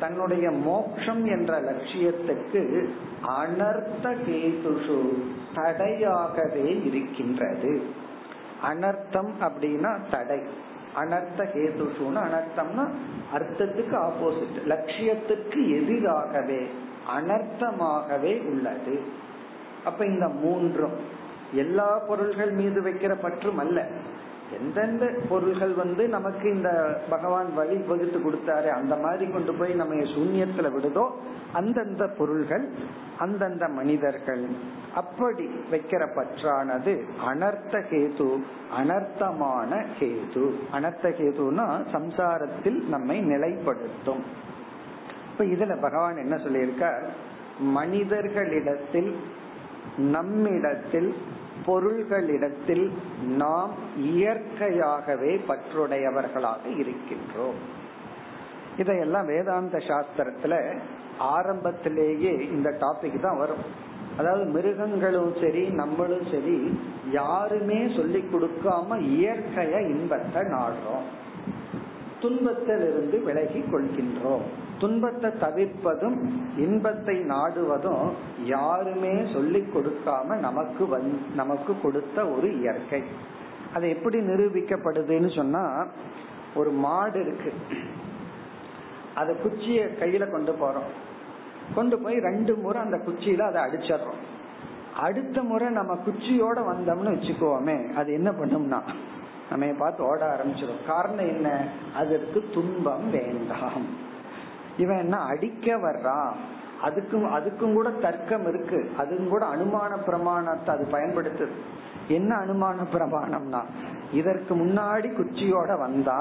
[0.00, 2.88] தன்னுடைய மோட்சம் என்ற லட்சியத்துக்கு
[3.40, 5.22] அனர்த்த கேதுஷு
[5.54, 7.82] தடையாகவே இருக்கின்றது.
[8.68, 10.40] அனர்த்தம் அப்படின்னா தடை.
[10.96, 12.88] அனர்த்த ஹேதுஷுன்னு அனர்த்தம்னா
[13.34, 16.66] அர்த்தத்துக்கு ஆப்போசிட் லட்சியத்துக்கு எதிராகவே
[17.18, 19.26] அனர்த்தமாகவே உள்ளது.
[19.84, 20.92] அப்ப இந்த மூன்றும்
[21.52, 23.86] எல்லா பொருள்கள் மீது வைக்கிற பற்றும் அல்ல.
[24.60, 30.72] எந்தெந்த பொருள்கள் வந்து நமக்கு இந்த பகவான் வழி வகுத்து கொடுத்தாரு அந்த மாதிரி கொண்டு போய் நம்ம சூன்யத்துல
[30.72, 31.10] விடுதோ
[31.52, 32.68] அந்தந்த பொருள்கள்
[33.18, 34.46] அந்தந்த மனிதர்கள்.
[34.94, 38.42] அப்படி வைக்கிற பற்றானது அனர்த்த கேது
[38.78, 40.54] அனர்த்தமான கேது.
[40.72, 44.22] அனர்த்த கேதுனா சம்சாரத்தில் நம்மை நிலைப்படுத்தும்.
[45.32, 47.02] இப்ப இதுல பகவான் என்ன சொல்லியிருக்கார்?
[47.58, 49.16] மனிதர்களிடத்தில்
[49.98, 51.14] நம்மிடத்தில்
[51.66, 52.90] பொருள்களிடத்தில்
[53.36, 57.58] நாம் இயற்கையாகவே பற்றுடையவர்களாக இருக்கின்றோம்.
[58.78, 60.78] இதையெல்லாம் வேதாந்த சாஸ்திரத்துல
[61.18, 63.86] ஆரம்பத்திலேயே இந்த டாபிக் தான் வரும்.
[64.18, 66.80] அதாவது மிருகங்களும் சரி நம்மளும் சரி
[67.10, 71.06] யாருமே சொல்லி கொடுக்காம இயற்கைய இன்பத்தை நாடுறோம்.
[72.20, 74.42] துன்பத்திலிருந்து விலகி கொள்கின்றோம்.
[74.80, 76.16] துன்பத்தை தவிர்ப்பதும்
[76.56, 78.10] இன்பத்தை நாடுவதும்
[78.44, 83.02] யாருமே சொல்லி கொடுக்காம நமக்கு வந் நமக்கு கொடுத்த ஒரு இயற்கை.
[83.74, 85.86] அது எப்படி நிரூபிக்கப்படுதுன்னு சொன்னா
[86.54, 87.52] ஒரு மாடு இருக்கு.
[89.14, 90.90] அத குச்சிய கையில கொண்டு போறோம்.
[91.74, 94.20] கொண்டு போய் ரெண்டு முறை அந்த குச்சியில அதை அடிச்சிடறோம்.
[94.96, 98.80] அடுத்த முறை நம்ம குச்சியோட வந்தோம்னு வச்சுக்கோமே அது என்ன பண்ணும்னா
[99.50, 100.86] நம்ம பார்த்து ஓட ஆரம்பிச்சிடும்.
[100.86, 101.68] காரணம் என்ன?
[101.94, 104.06] அதற்கு துன்பம் வேண்டாம்.
[104.82, 106.32] இவன் என்ன அடிக்க வர்றான்
[106.86, 108.80] அதுக்கும் அதுக்கும் கூட தர்க்கம் இருக்கு.
[109.00, 111.54] அதுக்கும் கூட அனுமான பிரமாணத்தை அது பயன்படுத்துது.
[112.18, 113.62] என்ன அனுமான பிரமாணம்னா
[114.20, 116.20] இதற்கு முன்னாடி குச்சியோட வந்தா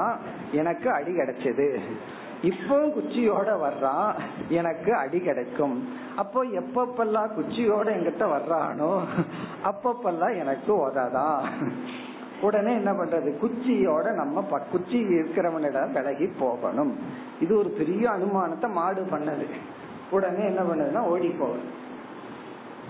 [0.51, 1.67] எனக்கு அடி கிடைச்சது.
[2.41, 4.09] இப்போ குச்சியோட வர்றான்
[4.59, 5.77] எனக்கு அடி கிடைக்கும்.
[6.21, 8.91] அப்போ எப்பப்பெல்லாம் குச்சியோட எங்கிட்ட வர்றானோ
[9.69, 11.41] அப்பப்பெல்லாம் எனக்கு உததான்
[12.41, 13.29] உடனே என்ன பண்றது?
[13.41, 16.99] குச்சியோட நம்ம குச்சி இருக்கிறவனிடம் விலகி போகணும்.
[17.39, 19.47] இது ஒரு பெரிய அனுமானத்தை மாடு பண்ணது.
[20.11, 21.85] உடனே என்ன பண்ணதுன்னா ஓடி போகணும்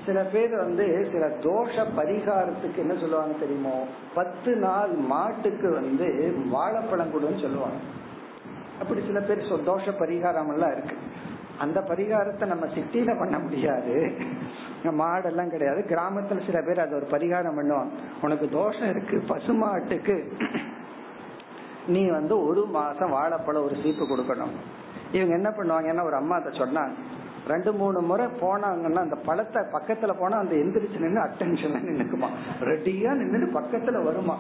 [0.06, 3.86] சில பேர் வந்து சில தோஷ பரிகாரத்துக்கு என்ன சொல்லுவாங்க தெரியுமோ?
[4.14, 7.80] பத்து நாள் மாட்டுக்கு வந்து வாழைப்பழம் கொடுன்னு சொல்லுவாங்க.
[8.82, 10.96] அப்படி சில பேர் தோஷ பரிகாரம் எல்லாம் இருக்கு.
[11.60, 14.12] அந்த பரிகாரத்தை நம்ம சிட்டியில பண்ண முடியாது.
[14.84, 15.86] மாடெல்லாம் கிடையாது.
[15.90, 17.90] கிராமத்துல சில பேர் அது ஒரு பரிகாரம் பண்ணுவாங்க.
[18.22, 20.32] உனக்கு தோஷம் இருக்கு பசுமாட்டுக்கு
[21.88, 24.56] நீ வந்து ஒரு மாசம் வாழைப்பழம் ஒரு சீப்பு கொடுக்கணும்.
[25.12, 26.94] இவங்க என்ன பண்ணுவாங்கன்னா ஒரு அம்மா அதை சொன்னாங்க.
[27.48, 32.28] ரெண்டு மூணு முறை போனாங்கன்னா அந்த பழத்தை பக்கத்துல போனா அந்த எந்திரிச்சு நின்று அட்டென்ஷன்ல நின்னுக்குமா.
[32.60, 34.38] ரெடியா நின்று பக்கத்துல வருமா.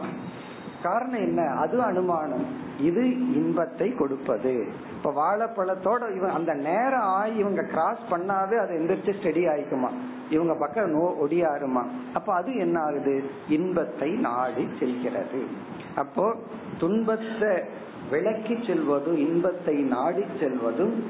[0.84, 1.41] காரணம் என்ன?
[1.41, 2.45] அது அனுமானம்.
[2.80, 4.67] இது இன்பத்தை கொடுப்பது.
[4.97, 9.89] இப்ப வாழைப்பழத்தோட இவன் அந்த நேரம் ஆகி இவங்க கிராஸ் பண்ணாவே அது எந்திரிச்சு ஸ்டெடி ஆயிக்குமா?
[10.30, 11.84] இவங்க பக்கம் நோ ஒடியாருமா?
[12.13, 13.23] அப்ப அது என்ன ஆகுது?
[13.49, 15.45] இன்பத்தை நாடி செல்கிறது.
[15.95, 16.36] அப்போ
[16.78, 17.63] துன்பத்தை
[18.09, 21.03] விளக்கி செல்வதும் இன்பத்தை நாடி செல்வதும்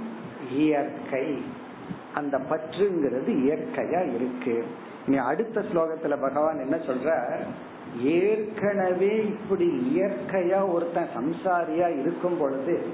[0.51, 1.43] இயற்கை.
[2.15, 4.65] அந்த பற்றுங்கிறது இயற்கையா இருக்கு.
[5.07, 7.37] நீ அடுத்த ஸ்லோகத்துல பகவான் என்ன சொல்ற
[8.01, 12.85] ஏற்கனவே இப்படி இயற்கையா ஒருத்தன் சம்சாரியா இருக்கும் பொழுது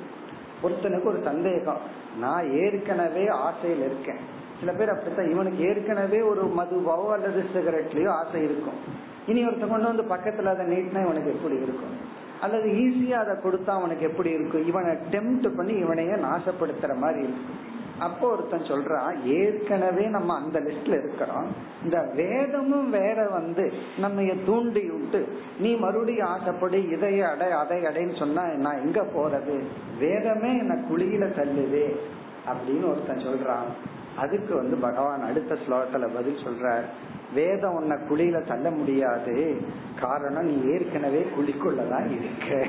[0.63, 1.77] ஒருத்தனுக்கு ஒரு சந்தேகம்.
[2.19, 4.19] நான் ஏற்கனவே ஆசையில் இருக்கேன்.
[4.59, 9.01] சில பேர் அப்படித்தான் இவனுக்கு ஏற்கனவே ஒரு மதுவோ அல்லது சிகரெட்லயோ ஆசை இருக்கும்.
[9.27, 12.21] இனி ஒருத்தன் கொண்டு வந்து பக்கத்துல அதை நீட்டினா இவனுக்கு எப்படி இருக்கும்?
[12.41, 14.65] அல்லது ஈஸியா அதை கொடுத்தா அவனுக்கு எப்படி இருக்கும்?
[14.65, 17.81] இவனை டெம்ட் பண்ணி இவனையே நாசப்படுத்துற மாதிரி இருக்கும்.
[17.99, 21.55] அப்போ ஒருத்தன் சொல்றான் ஏற்கனவே நம்ம அந்த லிஸ்ட்ல இருக்கிறோம்.
[21.83, 25.27] இந்த வேதமும் வேற வந்து நம்ம தூண்டி விட்டு
[25.59, 29.61] நீ மறுபடியும் ஆசைப்படி இதை அடை அதை அடைன்னு சொன்னா நான் எங்க போறது?
[29.99, 31.95] வேதமே என்ன குழியில தள்ளுதே
[32.47, 33.69] அப்படின்னு ஒருத்தன் சொல்றான்.
[34.17, 36.83] அதுக்கு வந்து பகவான் அடுத்த ஸ்லோகத்துல பதில் சொல்றார்.
[37.33, 39.61] வேதம் உன்னை குழியில தள்ள முடியாது.
[39.99, 42.67] காரணம் நீ ஏற்கனவே குழிக்குள்ளதான் இருக்க.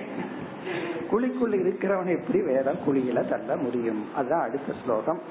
[1.12, 5.22] குழிக்குள்ள இருக்கிறவன் எப்படி வேதம் குழியில தள்ள முடியும் அதுதான் அடுத்த ஸ்லோகம்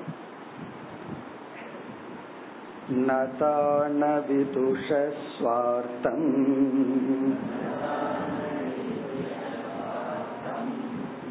[3.06, 6.26] நதான விதுஷஸ்வார்த்தம்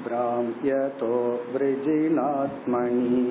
[0.07, 1.15] भ्राम्यतो
[1.53, 3.23] वृजिनात्मनि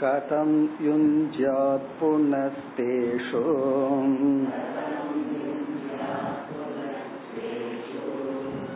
[0.00, 0.50] कथं
[0.80, 3.42] युञ्ज्यात् पुनस्तेषु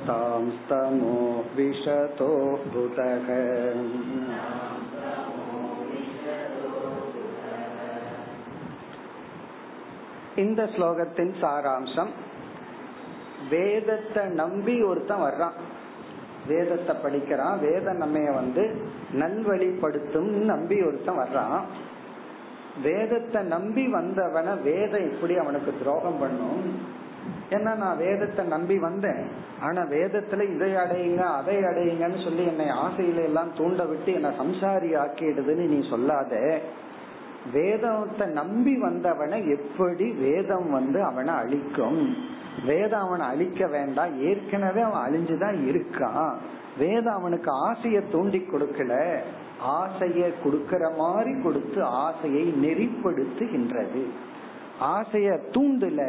[0.06, 1.16] तां स्तमो
[1.54, 2.32] विशतो
[2.68, 3.28] भुतः
[10.36, 12.10] இந்த ஸ்லோகத்தின் சாராம்சம்
[13.50, 15.56] வேதத்தை நம்பி ஒருத்தன் வர்றான்
[16.46, 18.64] வேதத்தை படிக்கிறான் வேதம் நம்ம வந்து
[19.14, 21.56] நல்வழிப்படுத்தும் நம்பி ஒருத்தன் வர்றான்
[22.82, 26.66] வேதத்தை நம்பி வந்தவன வேதம் எப்படி அவனுக்கு துரோகம் பண்ணும்
[27.51, 29.27] ஏன்னா நான் வேதத்தை நம்பி வந்தேன்?
[29.61, 35.67] ஆனா வேதத்துல இதை அடையுங்க அதை அடையுங்கன்னு சொல்லி என்னை ஆசையில எல்லாம் தூண்ட விட்டு என்னை சம்சாரி ஆக்கிடுதுன்னு
[35.67, 36.59] நீ சொல்லாத.
[37.53, 42.15] வேதத்தை நம்பி வந்தவனை எப்படி வேதம் வந்து அவனை அழிக்கும்?
[42.65, 44.21] வேதம் அவனை அழிக்க வேண்டாம்.
[44.21, 46.35] ஏற்கனவே அவன் அழிஞ்சுதான் இருக்கான்.
[46.77, 49.17] வேதம் அவனுக்கு ஆசையை தூண்டி கொடுக்கல.
[49.59, 54.05] ஆசையை கொடுக்கற மாதிரி கொடுத்து ஆசையை நெறிப்படுத்துகின்றது.
[54.81, 56.01] ஆசைய தூண்டுல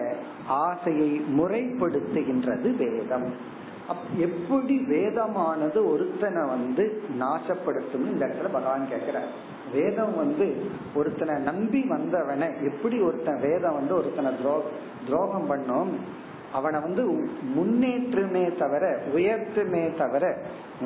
[0.46, 3.28] ஆசையை முறைப்படுத்துகின்றது வேதம்.
[4.18, 6.84] எப்படி வேதமானது ஒருத்தனை வந்து
[7.18, 9.30] நாசப்படுத்தும் இந்த இடத்துல பகவான் கேக்குறார்
[9.72, 10.46] வேதம் வந்து
[10.94, 14.56] ஒருத்தனை நம்பி வந்தவனை எப்படி ஒருத்தன் வேதம் வந்து ஒருத்தனை துரோ
[15.06, 15.92] துரோகம் பண்ணும்
[16.52, 20.38] அவனை வந்து முன்னேற்றுமே தவிர உயர்த்துமே தவிர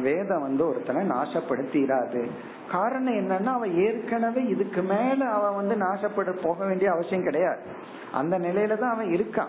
[0.02, 2.30] வேதம் வந்து ஒருத்தனை நாசப்படுத்திடாது
[2.70, 7.60] காரணம் என்னன்னா அவன் ஏற்கனவே இதுக்கு மேல அவன் வந்து நாசப்பட போக வேண்டிய அவசியம் கிடையாது.
[8.12, 9.48] அந்த நிலையில தான் அவன் இருக்கான்.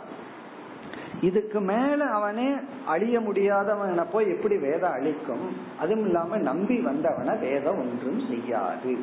[1.22, 2.53] இதுக்கு மேல அவனே
[2.86, 5.57] அழிய முடியாதவனை போய் எப்படி வேதம் அழிக்கும்?
[5.80, 8.97] அதுவும் இல்லாம நம்பி வந்தவனை வேதம் ஒன்றும் செய்யாது.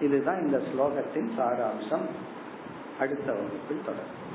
[0.00, 2.06] இதுதான் இந்த ஸ்லோகத்தின் சாராம்சம்.
[3.00, 4.25] அடுத்த வகுப்பில் தொடரும்.